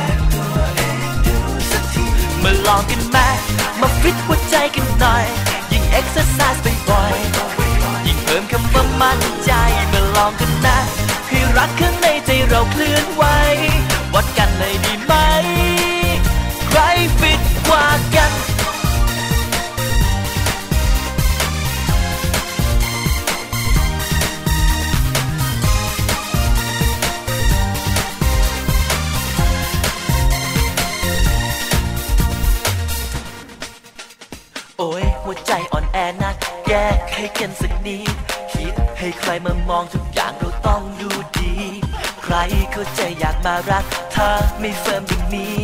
[2.43, 3.17] มาลองกันไหม
[3.79, 5.25] มาฟิตหัวใจกันหน่อย
[5.71, 9.51] ยิ่งเอ็กซ์ไซส์บ่อยๆยิ่งเพิ่มคำว่ามั่นใจ
[9.91, 10.77] มาลองกันนะ
[11.29, 13.23] ให้รักข้างในใจเราเคลื่อนไหว
[35.45, 36.35] ใจอ่อนแอนัก
[36.67, 38.15] แก้ให้กันสักนิด
[38.51, 41.53] คิดให้ใครมามองทุกอย่างเราต้องดูดี
[42.23, 42.35] ใคร
[42.71, 45.57] เขาใจอยากมารักเธอไม่ firm อย่างนี้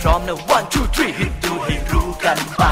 [0.00, 2.62] พร้อมนะ one two three ให้ดูให้รู้กันไป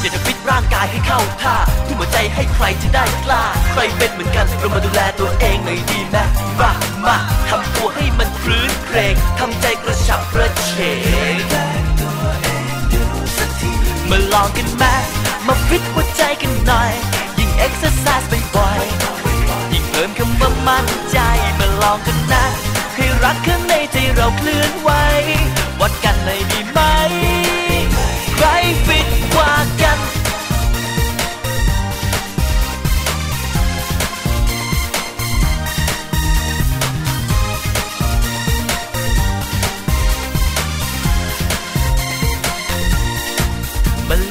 [0.00, 6.16] อยากจะฟิตร่างกายให้เข้าท่าทุ่มหัวใจให้ใครจะได้กล้า ใครเป็นเหมือนกันเรามาดูแลตัวเองหน่อยดีไหม
[6.60, 6.70] มา
[7.06, 7.16] มา
[7.48, 10.70] ทำตัวให้มันครื้นเครงทำใจกระฉับกระเฉ
[11.40, 11.75] ง
[14.10, 14.84] มาลองกันไหม
[15.46, 16.92] มาฟิตหัวใจกันหน่อย
[17.38, 21.18] ยิ่งเอ็กซ์ไซส์บ่อยๆยิ่งเพิ่มคำว่ามั่นใจ
[21.58, 22.44] มาลองกันนะ
[22.94, 24.90] ให้รักข้างในใจเราเคลื่อนไหว
[25.80, 26.65] วัดกันเลยดี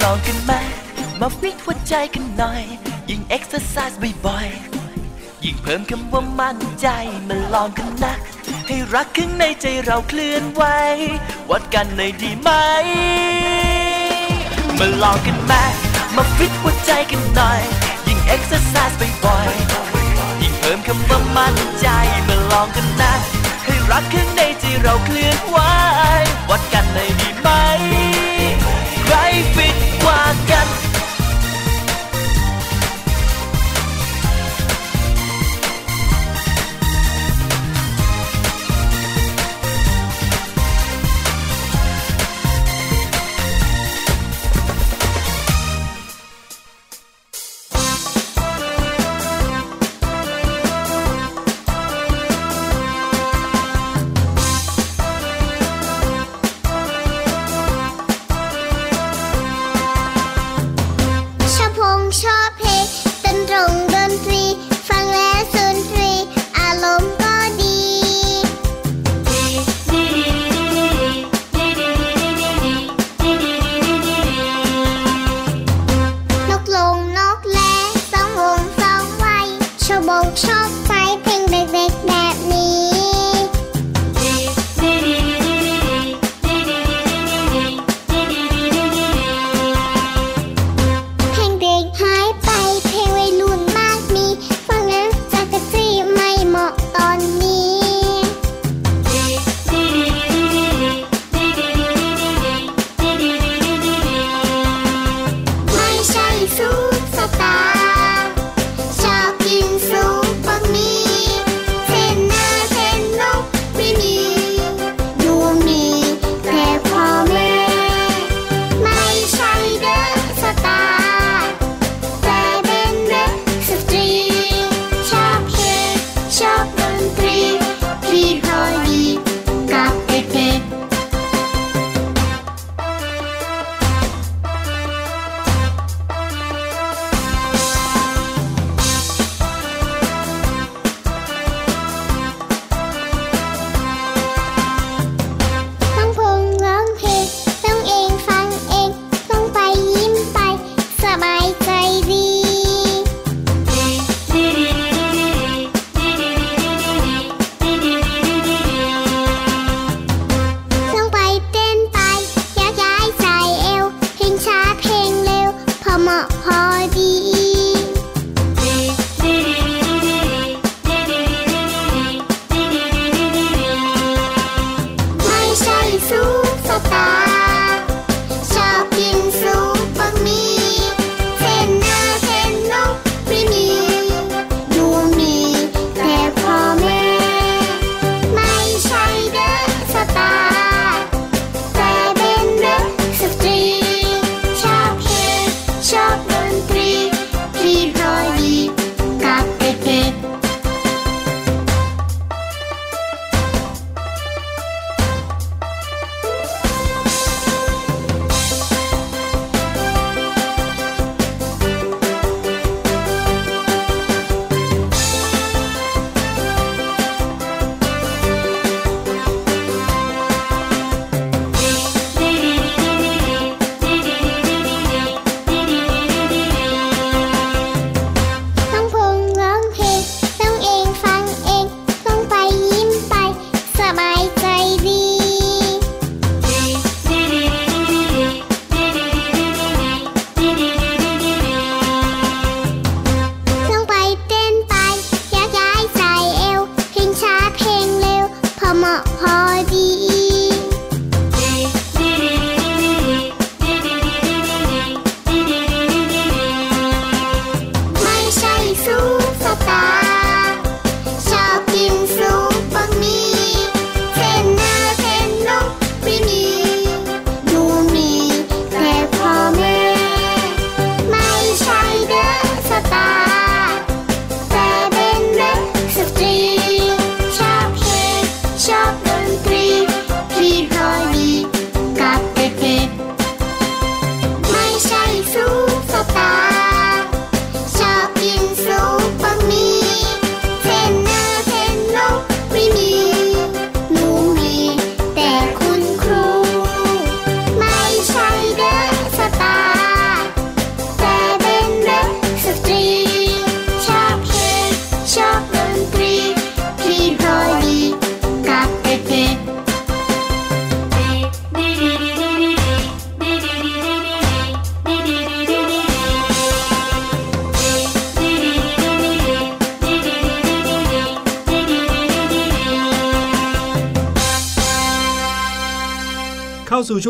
[0.06, 0.54] ลองกันไหม
[1.20, 2.63] มาฟิตหัวใจกันหน่อย
[3.10, 6.88] ยิ่งเอ็กซ์ไซส์บ่อยๆ ยิ่งเพิ่มคำว่ามั่นใจ
[7.28, 8.13] มาลองกันนะ
[8.68, 10.63] ให้รักข้างในใจเราเคลื่อนไหว
[11.50, 12.50] วัดกันเลยดีไหม
[14.80, 15.54] มาลองกันไหม
[16.15, 17.62] มาฟิตหัวใจกันหน่อย
[18.08, 21.88] ยิ่งเอ็กซ์ไซส์บ่อยๆ ยิ่งเพิ่มคำว่ามั่นใจ
[22.28, 23.14] มาลองกันนะ
[23.66, 25.58] ให้รักข้างในใจเราเคลื่อนไหว
[26.49, 27.49] วัดกันเลยดีไหม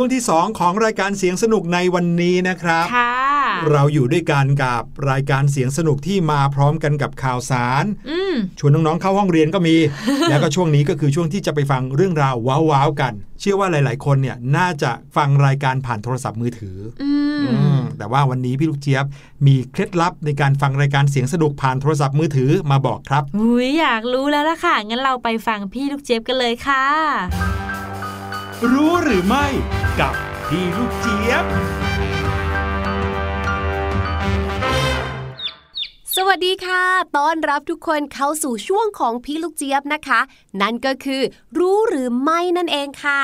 [0.06, 3.14] วงที่ 2 ของรายการเสียงสนุกในวันนี้นะครับค่ะ
[3.72, 9.76] เราอยู่ด้วยกันกับรายการเสียงสนุกที่มาพร้อมกันกับข่าวสารอืมชวนน้องๆเข้าห้องเรียนก็มี
[10.30, 17.50] แล้วก็ช่วงนี้ก็คือช่วงที่จะไปฟังเรื่องราวว้าวๆกัน เชื่อว่าหลาย ๆ คนเนี่ยน่าจะฟังรายการผ่านโทรศัพท์มือถืออืมอ
[17.80, 19.06] มแต่ว่าวันนี้พี่ลูกเจี๊ยบ
[19.48, 26.86] มีเคล็ดลับในการฟังรายการเสียงสนุกผ่านโทรศัพท์มือถือมาบอกครับอุ้ยอยากรู้แล้วล่ะค่ะงั้นเราไปฟังพี่ลูกเจี๊ยบกันเลยค่ะ
[28.74, 29.48] รู้หรือไม่
[30.00, 30.14] กับ
[30.48, 31.46] พี่ลูกเจี๊ยบ
[36.16, 36.84] สวัสดีค่ะ
[37.18, 40.20] ต้อนรับทุกคนเข้าสู่ช่วงของพี่ลูกเจี๊ยบนะคะ
[40.62, 41.22] นั่นก็คือ
[41.58, 43.22] รู้หรือไม่นั่นเองค่ะ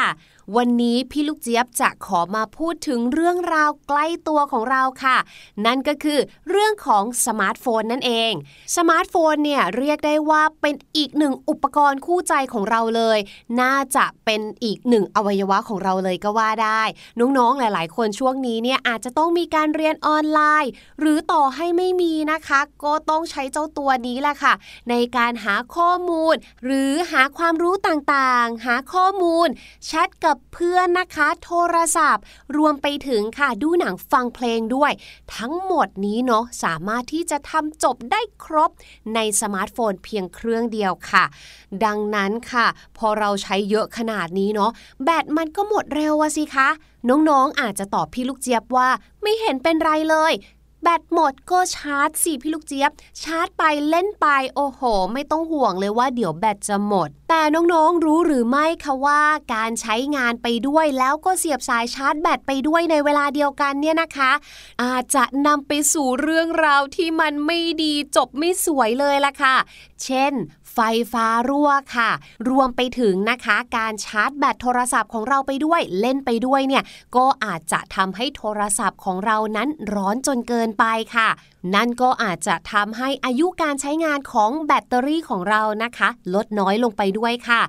[0.58, 5.18] วันนี้พี่ลูกเจี๊ยบจะขอมาพูดถึงเรื่องราวใกล้ตัวของเราค่ะ
[5.66, 8.32] นั่นก็คือเรื่องของสมาร์ทโฟนนั่นเอง
[8.78, 13.20] สมาร์ทโฟนเนี่ยเรียกได้ว่าเป็นอีกหนึ่งอุปกรณ์คู่ใจของเราเลย
[13.62, 16.84] น่าจะเป็นอีกหนึ่งอวัยวะของเราเลยก็ว่าได้
[17.20, 24.54] น้องๆหลาย ๆ คนช่วงนี้เนี่ยอาจจะต้องมีการเรียนออนไลน์ หรือต่อให้ไม่มีนะคะ ก็ต้องใช้เจ้าตัวนี้แหละค่ะ
[24.90, 29.48] ในการหาข้อมูล หรือหาความรู้ต่างๆ หาข้อมูล
[29.88, 32.24] แชทกับเพื่อนนะคะ โทรศัพท์
[32.58, 34.92] รวมไปถึงค่ะดูหนังฟังเพลงด้วย
[35.38, 38.72] ทั้งหมดนี้เนาะสามารถที่จะทำจบได้ครบ
[39.16, 41.24] ในสมาร์ทโฟนเพียงเครื่องเดียวค่ะ
[41.86, 42.68] ดังนั้นค่ะ
[42.98, 44.72] พอเราใช้เยอะขนาดนี้เนาะ
[45.04, 46.70] แบตมันก็หมดเร็วอะสิคะ
[47.10, 48.90] น้องๆอาจจะตอบพี่ลูกเจี๊ยบว่า
[49.22, 50.34] ไม่เห็นเป็นไรเลย
[50.84, 52.92] แบตหมดก็ชาร์จสิพี่ลูกเจี๊ยบ
[53.24, 54.82] ชาร์จไปเล่นไปโอ้โห
[55.14, 59.22] ไม่ต้องห่วงเลยว่าเดี๋ยวแบตจะหมด แต่น้องๆรู้หรือไม่คะว่า
[59.54, 64.32] การใช้งานไปด้วยแล้วก็เสียบสายชาร์จแบตไปด้วยในเวลาเดียวกันเนี่ยนะคะ
[64.84, 69.56] อาจจะนำไปสู่เรื่องราวที่มันไม่ดีจบไม่สวยเลยล่ะค่ะ
[70.04, 70.34] เช่น
[70.74, 70.80] ไฟ
[71.14, 72.10] ฟ้ารั่วค่ะ
[72.50, 76.84] รวมไปถึงนะคะ การชาร์จแบตโทรศัพท์ของเราไปด้วยเล่นไปด้วยเนี่ย
[77.16, 81.30] ก็อาจจะทำให้โทรศัพท์ของเรานั้นร้อนจนเกินไปค่ะ
[81.76, 87.62] นั่นก็อาจจะทำให้อายุการใช้งานของแบตเตอรี่ของเรานะคะ ลดน้อยลงไปด้วยค่ะ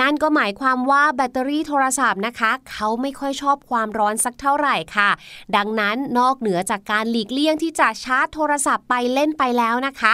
[0.00, 5.10] นั่นก็หมายความว่าแบตเตอรี่โทรศัพท์นะคะ เขาไม่ค่อยชอบความร้อนสักเท่าไหร่ค่ะ
[5.56, 10.12] ดังนั้นนอกเหนือจากการหลีกเลี่ยงที่จะชาร์จโทรศัพท์ไปเล่นไปแล้วนะคะ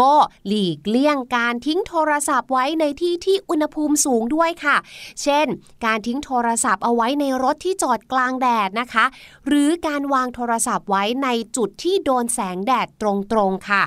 [0.00, 0.12] ก็
[0.46, 4.76] หลีกเลี่ยงการทิ้งโทรศัพท์ไว้ในที่ที่อุณหภูมิสูงด้วยค่ะ
[5.22, 5.46] เช่น
[5.84, 9.04] การทิ้งโทรศัพท์เอาไว้ในรถที่จอดกลางแดดนะคะ
[9.46, 13.02] หรือการวางโทรศัพท์ไว้ในจุดที่โดนแสงแดดต
[13.36, 13.82] รงๆค่ะ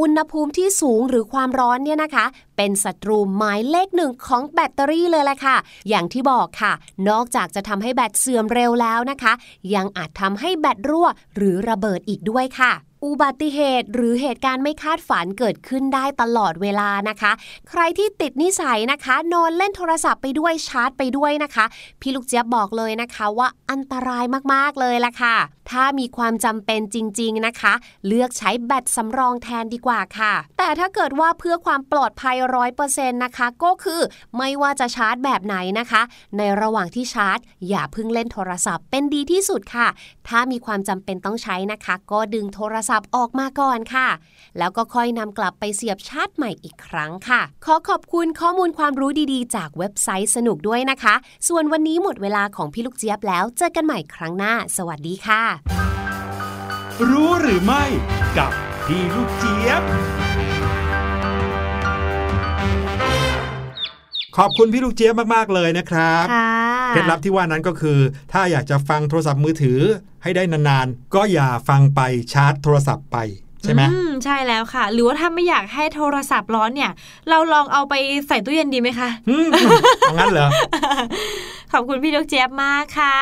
[0.00, 2.24] อุณหภูมิที่สูงหรือความร้อนเนี่ยนะคะ
[2.56, 5.56] เป็นศัตรูหมายเลขหนึ่งของแบตเตอรี่เลยแหละค่ะ
[5.88, 6.72] อย่างที่บอกค่ะ
[7.08, 9.32] นอกจากจะทำให้แบตเสื่อมเร็วแล้วนะคะ
[9.74, 12.72] ยังอาจทำให้แบตรั่วหรือระเบิดอีกด้วยค่ะ
[13.04, 17.32] อุบัติเหตุหรือเหตุการณ์ไม่คาดฝันเกิดขึ้นได้ตลอดเวลานะคะ
[17.68, 21.64] ใครที่ติดนิสัยนะคะ นอนเล่นโทรศัพท์ไปด้วยชาร์จไปด้วยนะคะ
[22.00, 24.24] พี่ลูกเจี๊ยบบอกเลยนะคะว่าอันตราย
[24.54, 25.36] มากๆเลยล่ะค่ะ
[25.70, 27.72] ถ้ามีความจำเป็นจริง ๆนะคะ
[28.06, 34.00] เลือกใช้แบตสำรองแทนดีกว่าค่ะ แต่ถ้าเกิดว่าเพื่อความปลอดภัยร้อยเปอร์เซ็นต์นะคะ ก็คือ
[34.38, 36.02] ไม่ว่าจะชาร์จแบบไหนนะคะ
[36.38, 37.38] ในระหว่างที่ชาร์จ
[37.68, 39.88] อย่าเพิ่งเล่นโทรศัพท์เป็นดีที่สุดค่ะ
[40.28, 44.08] ถ้ามีความจำเป็นต้องใช้นะคะ ก็ดึงโทรศัพท์ออกมาก่อนค่ะ
[44.58, 51.14] แล้วก็ค่อยนำกลับไปเสียบชาร์จใหม่อีกครั้งค่ะ ขอขอบคุณข้อมูลความรู้ดีๆ จากเว็บไซต์สนุกด้วยนะคะ
[51.48, 55.42] ส่วนวันนี้หมดเวลาของพี่ลูกเจี๊ยบแล้วเจอกันใหม่ครั้งหน้า สวัสดีค่ะ
[57.10, 57.84] รู้หรือไม่
[58.38, 58.52] กับ
[58.86, 59.82] พี่ลูกเจี๊ยบ
[64.36, 66.50] ขอบคุณพี่ลูกเจี๊ยบมากๆเลยนะครับค่ะ
[66.88, 67.98] เคล็ดลับที่ว่านั้นก็คือ
[68.32, 69.80] ถ้าอยากจะฟังโทรศัพท์มือถือ
[70.22, 72.00] ให้ได้นานๆ ก็อย่าฟังไป
[72.32, 73.18] ชาร์จโทรศัพท์ไป
[73.62, 76.92] ใช่ไหมอืใช่แล้วค่ะ หรือว่าถ้าไม่อยากให้โทรศัพท์ร้อนเนี่ย
[77.28, 77.94] เราลองเอาไป
[78.28, 79.46] ใส่ตู้เย็นดีไหมคะอืม
[80.00, 80.48] เอางั้นเหรอ
[81.72, 83.18] ขอบคุณพี่ลูกเจี๊ยบมากค่ะ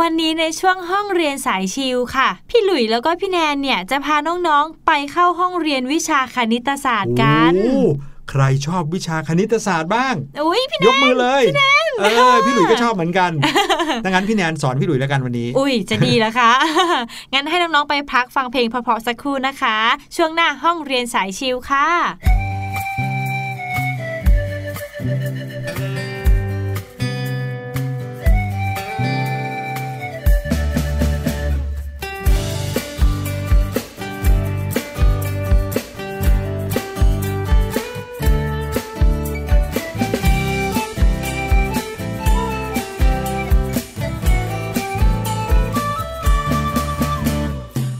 [0.00, 7.82] วันนี้ในช่วงห้องเรียนสายชิลค่ะ พี่หลุยแล้วก็พี่แนนเนี่ยจะพาน้องๆไปเข้าห้องเรียนวิชาคณิตศาสตร์กันโอ้
[8.30, 13.32] ใครชอบวิชาคณิตศาสตร์บ้างอุ้ยพี่แนยนกมือเลยพี่แนนเออพี่หลุยส์ก็ชอบเหมือนกัน
[14.04, 16.52] ดังนั้นพี่แนนสอนพี่หลุยส์แล้วกันวันนี้ อุ้ยจะดีแล้วค่ะ
[17.34, 19.76] งั้นให้น้องๆไปพักฟังเพลงเพราะๆสักครู่นะคะ
[20.16, 21.88] ช่วงหน้าห้องเรียนสายชิลค่ะ
[25.36, 25.37] เ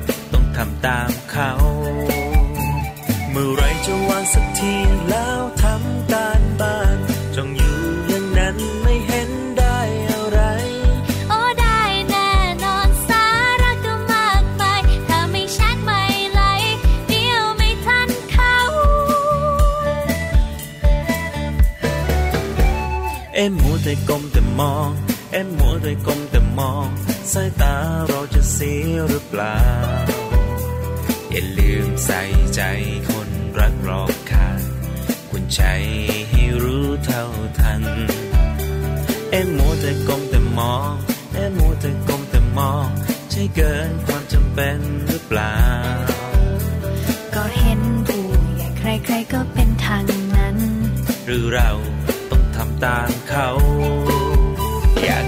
[0.69, 1.51] ำตามเขา
[3.31, 4.73] เมื่อไรจะวางสักที
[5.09, 6.97] แล้วทำการบ้าน
[7.35, 9.79] จงอยู่อย่างนั้นไม่เห็นได้
[10.11, 10.39] อะไร
[11.29, 12.31] โอ้ได้แน่
[12.63, 13.25] นอนสา
[13.61, 16.01] ระก็มากมายถ้าไม่แชทไม่
[16.33, 16.41] ไหล
[17.09, 18.55] เดียวไม่ทันเขา
[23.35, 24.89] เอ็มมัวแต่ก้มแต่มอง
[25.31, 26.87] เอ็มมัวแต่ก้มแต่มอง
[27.31, 27.75] สายตา
[28.07, 29.57] เราจะเสียหรือเปล่า
[31.31, 32.21] อย่าลืมใส่
[32.55, 32.61] ใจ
[33.09, 33.29] คน
[33.59, 34.59] รักรอบค่าง
[35.29, 35.73] ควรใช้
[36.29, 37.23] ให้รู้เท่า
[37.59, 37.83] ทัน
[39.31, 40.91] เอ็มมัวแต่ก้มแต่มอง
[41.33, 42.87] เอ็มมัวแต่ก้มแต่มอง
[43.31, 45.57] ใช่เกินความจำเป็นหรือเปล่า
[47.35, 48.23] ก็เห็นผู้
[48.55, 50.05] ใหญ่ใครๆก็เป็นทาง
[50.35, 50.57] นั้น
[51.25, 51.69] หรือเรา
[52.31, 53.47] ต้องทำตามเขา
[55.03, 55.25] อยาก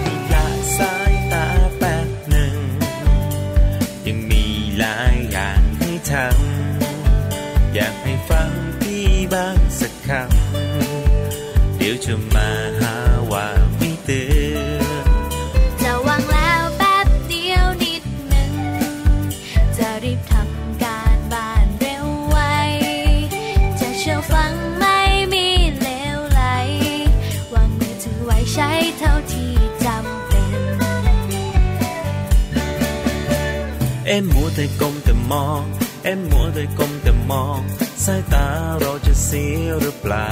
[34.55, 35.63] แต่ก้มแต่มอง
[36.03, 37.59] เอ็มมัวแต่ก้มแต่มอง
[38.05, 38.47] สายตา
[38.79, 40.31] เราจะเสียหรือเปล่า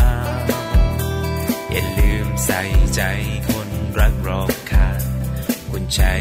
[1.71, 2.61] อย่าลืมใส่
[2.95, 3.01] ใจ
[3.49, 3.69] คน
[3.99, 5.01] รักรอบค่าง
[5.69, 6.13] ควรใช้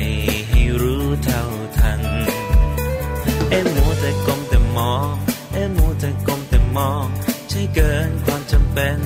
[0.49, 1.43] ให้รู้เท่า
[1.79, 2.03] ทัน
[3.51, 5.13] เอ็มมัวแต่ก้มแต่มอง
[5.55, 7.07] เอ็มมัวแต่ก้มแต่มอง
[7.49, 8.99] ใช่เกินความจำเป็น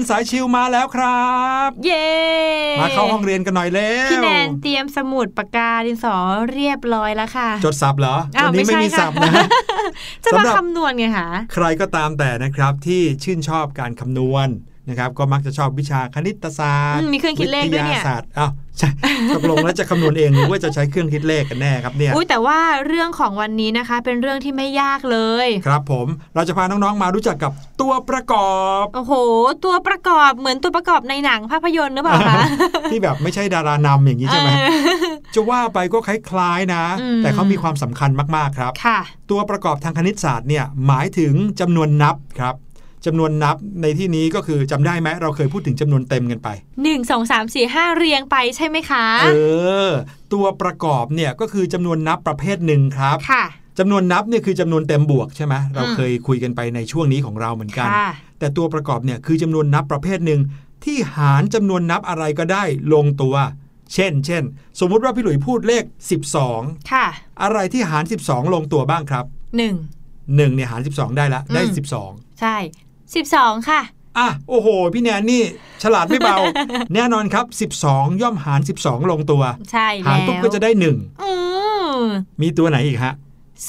[0.00, 1.30] นสายชิวมาแล้วครั
[1.68, 2.08] บ เย้
[2.80, 6.16] มาเข้าห้องเรียนกันหน่อยเร็วพี่แนนเตรียมสมุดปากกาดินสอ
[6.52, 9.48] เรียบร้อยแล้วค่ะ จดสับเหรออ้าววันี้ไม่ไม่มีใช่สับค่ะนะ
[10.24, 14.48] จะสำมาหรับคำนวณไงคะใครก็ตามแต่นะครับที่ชื่นชอบการคำนวณ
[14.90, 18.90] นะครับก็มักจะชอบวิชาคณิตศาสตอืร์มมีเครื่องคิดเลขด้วยเนี่ยวิทาศาสตร์อ้าวใช่
[19.34, 29.12] ตกลงแล้วจะคำนวณเองหรือว่าจะใช้เครื่องคิดเลขกันแน่ครับเนี่ยอุ้ยแต่ว่าเรื่องของวันนี้นะคะ เป็นเรื่องที่ไม่ยากเลย ครับผมเราจะพาน้องๆมารู้จักกับตัวประกอบโอ้โห
[29.64, 32.42] ตัวประกอบเหมือนตัวประกอบในหนังภาพยนตร์หรือเปล่าคะ
[32.90, 38.98] ที่แบบไม่ใช่ดารานำอย่างนี้ใช่ไหมเออจะว่าไปก็คล้ายๆนะอืมแต่เขามีความสำคัญมากๆครับค่ะ
[39.30, 42.54] ตัวประกอบทางคณิตศาสตร์เนี่ยหมายถึงจำนวนนับครับ
[43.06, 46.48] จำนวนนับในที่นี้ก็คือจำได้ไหมเราเคยพูดถึงจำนวนเต็มกันไป
[46.82, 49.28] หนึ่งสองสามสี่ห้าเรียงไปใช่ไหมคะ เอ
[49.86, 49.90] อ
[50.32, 53.44] ตัวประกอบเนี่ยก็คือจำนวนนับประเภทหนึ่งครับค่ะ
[53.78, 60.40] จำนวนนับเนี่ยคือจำนวนเต็มบวกใช่ไหมเราอืมเคยคุยกันไปในช่วงนี้ของเราเหมือนกันค่ะแต่ตัวประกอบเนี่ยคือจำนวนนับประเภทหนึ่ง
[60.84, 63.34] ที่หารจำนวนนับอะไรก็ได้ลงตัว
[63.94, 64.42] เช่น เช่น
[64.80, 65.84] สมมุติว่าพี่หลุยพูดเลข
[66.38, 67.06] 12 ค่ะ
[67.42, 69.24] อะไรที่หาร 12 ลงตัวบ้างครับ
[69.56, 69.74] หนึ่ง
[70.16, 71.74] 1เนี่ยหาร 12 ได้ละได้อืม
[72.06, 72.56] 12 ใช่
[73.14, 73.80] สิบสองค่ะ
[74.18, 75.42] อะโอ้โห พี่แนนนี่
[75.82, 76.36] ฉลาดไม่เบา
[76.94, 79.42] แน่นอนครับ 12 ย่อมหาร 12 ลงตัว
[79.72, 80.70] ใช่หารแล้วปุ๊บก็จะได้
[81.22, 81.32] อื
[82.02, 83.14] ม1มีตัวไหนอีกฮะ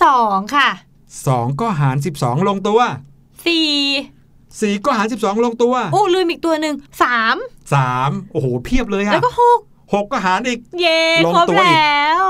[0.03, 0.69] สองค่ะ
[1.15, 2.79] 2 ก็หาร 12 ลงตัว
[3.45, 3.69] สี่
[4.79, 7.35] 4ก็หาร 12 ลงตัวอู้ลืมอีกตัวหนึ่งสาม
[7.83, 9.59] 3โอ้โห เพียบเลยแล้ฮะวก็หก
[9.93, 12.23] 6ก็หารอีก เย่ลงครบตัวอีกแล้ว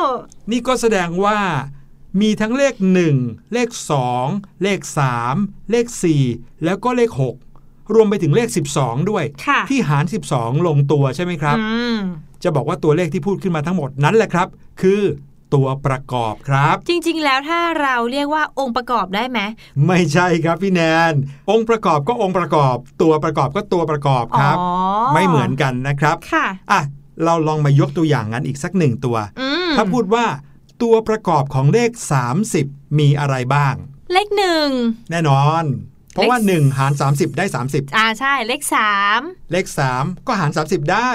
[0.51, 1.37] นี่ก็แสดงว่า
[2.19, 2.73] มีทั้งเลข
[3.13, 3.69] 1 เลข
[4.15, 4.79] 2 เลข
[5.25, 5.85] 3 เลข
[6.25, 7.11] 4 แล้วก็เลข
[7.53, 10.05] 6 รวมไปถึงเลข 12 ด้วยค่ะที่หาร
[10.35, 11.97] 12 ลงตัวใช่ไหมครับอืม
[12.43, 14.47] จะบอกว่าตัวเลขที่พูดขึ้นมาทั้งหมดนั้นแหละครับ
[14.81, 15.01] คือ
[15.53, 19.39] ตัวประกอบครับ จริงๆ แล้วถ้าเราเรียกว่าองค์ประกอบได้ไหม
[19.87, 20.81] ไม่ใช่ครับพี่แน
[21.11, 21.13] น
[21.51, 24.69] องค์ประกอบก็องค์ประกอบ ตัวประกอบก็ตัวประกอบครับอ๋อ
[25.13, 26.81] ไม่เหมือนกันนะครับ ค่ะอะ
[27.25, 30.25] เราลองมายกตัวอย่างนั้นอีกสักหนึ่งตัวอืมถ้าพูดว่า
[30.83, 31.91] ตัวประกอบของเลข
[32.45, 33.75] 30 มีอะไรบ้าง
[34.13, 34.67] เลขหนึ่ง
[35.11, 35.63] แน่นอน
[36.13, 39.19] เพราะว่าเลข1หาร 30 ได้ 30 อ่าใช่เลขสาม
[39.51, 39.65] เลข
[39.97, 41.09] 3 ก็หาร 30 ได้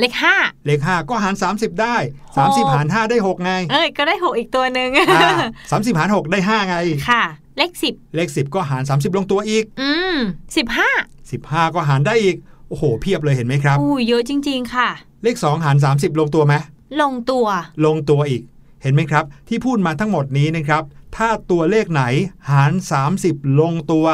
[0.00, 0.36] เลขห้า
[0.66, 1.96] เลข 5 ก็หาร 30 ได้
[2.36, 5.30] หก30 หาร 5 ได้ 6 ไง เอ้ยก็ได้หกอีกตัวหนึ่งอ่า
[5.70, 6.76] 30หาร 6 ได้ 5 ไง
[7.10, 7.24] ค่ะ
[7.58, 10.16] เลขสิบเลข 10 ก็หาร 30 ลงตัวอีก อืม
[10.56, 10.90] สิบห้า
[11.32, 12.36] 15 ก็หารได้อีก
[12.68, 14.88] โอ้โหเพียบเลยเห็นไหมครับอู้เยอะจริง ๆ ค่ะ
[15.24, 16.54] เลข 2 หาร 30 ลงตัวไหม
[17.00, 17.46] ลงตัว
[17.86, 20.82] ลงตัวอีกเห็นไหมครับ ที่พูดมาทั้งหมดนี้นะครับ
[21.16, 22.04] ถ้าตัวเลขไหน
[22.50, 22.72] หาร
[23.14, 24.06] 30 ลงตัว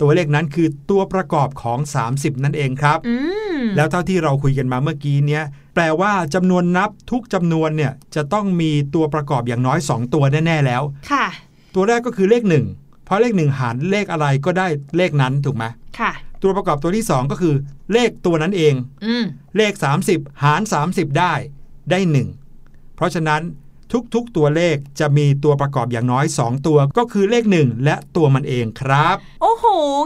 [0.00, 1.78] ตัวเลขนั้นคือตัวประกอบของ
[2.10, 3.16] 30 นั่นเองครับอื
[3.56, 11.26] มแล้วเท่าที่เราคุยกันมาเมื่อกี้เนี้ยแปลว่าจำนวนนับทุกจำนวนเนี่ยจะต้องมีตัวประกอบอย่างน้อย 2 ตัวแน่ ๆ แล้ว ค่ะ
[11.74, 12.42] ตัวแรกก็คือเลข
[12.74, 14.66] 1 เพราะเลข 1 หารเลขอะไรก็ได้
[14.96, 15.64] เลขนั้นถูกไหม
[15.98, 16.12] ค่ะ
[16.42, 17.54] ตัวประกอบตัวที่ 2 ก็คือ
[17.92, 18.74] เลขตัวนั้นเอง
[19.04, 19.24] อืม
[19.56, 19.72] เลข
[20.08, 21.32] 30 หาร 30 ได้
[21.90, 21.98] ได้
[22.48, 23.42] 1 เพราะฉะนั้น
[24.14, 29.64] ทุกๆ ตัวเลขจะมีตัวประกอบอย่างน้อย 2 ตัวก็คือเลข 1 และตัวมันเองครับ โอ้โห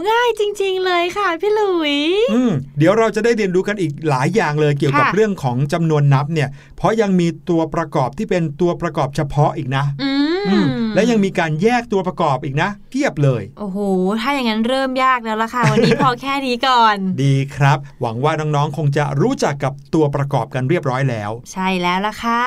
[0.09, 1.95] ง่ายจริง ๆ เลยค่ะพี่หลุย
[2.33, 10.11] อืมเดี๋ยวเราจะได้เรียนรู้กันอีกหลายอย่างเลยเกี่ยวกับค่ะเรื่องของจำนวนนับเนี่ย เพราะยังมีตัวประกอบที่เป็นตัวประกอบเฉพาะอีกนะอื
[10.49, 13.77] อืมมและยังมีการแยกตัวประกอบอีกนะเพียบเลย โอ้โห
[14.21, 22.43] ถ้าอย่างนั้นเริ่มยากแล้วล่ะค่ะ วันนี้พอแค่นี้ก่อน ดีครับ หวังว่าน้องๆคงจะรู้จักกับตัวประกอบกันเรียบร้อยแล้ว ใช่แล้วล่ะค่ะ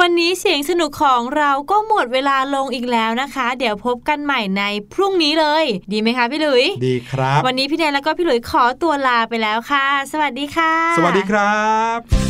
[0.00, 4.62] วันนี้เสียงสนุกของเราก็หมดเวลาลงอีกแล้วนะคะ เดี๋ยวพบกันใหม่ใน
[4.92, 11.64] พรุ่งนี้เลย ดีไหมคะพี่หลุย ดีครับ วันนี้พี่แนนแล้วก็พี่หลุยขอตัวลาไปแล้วค่ะ สวัสดีค่ะ สวัสดีครั
[11.98, 12.29] บ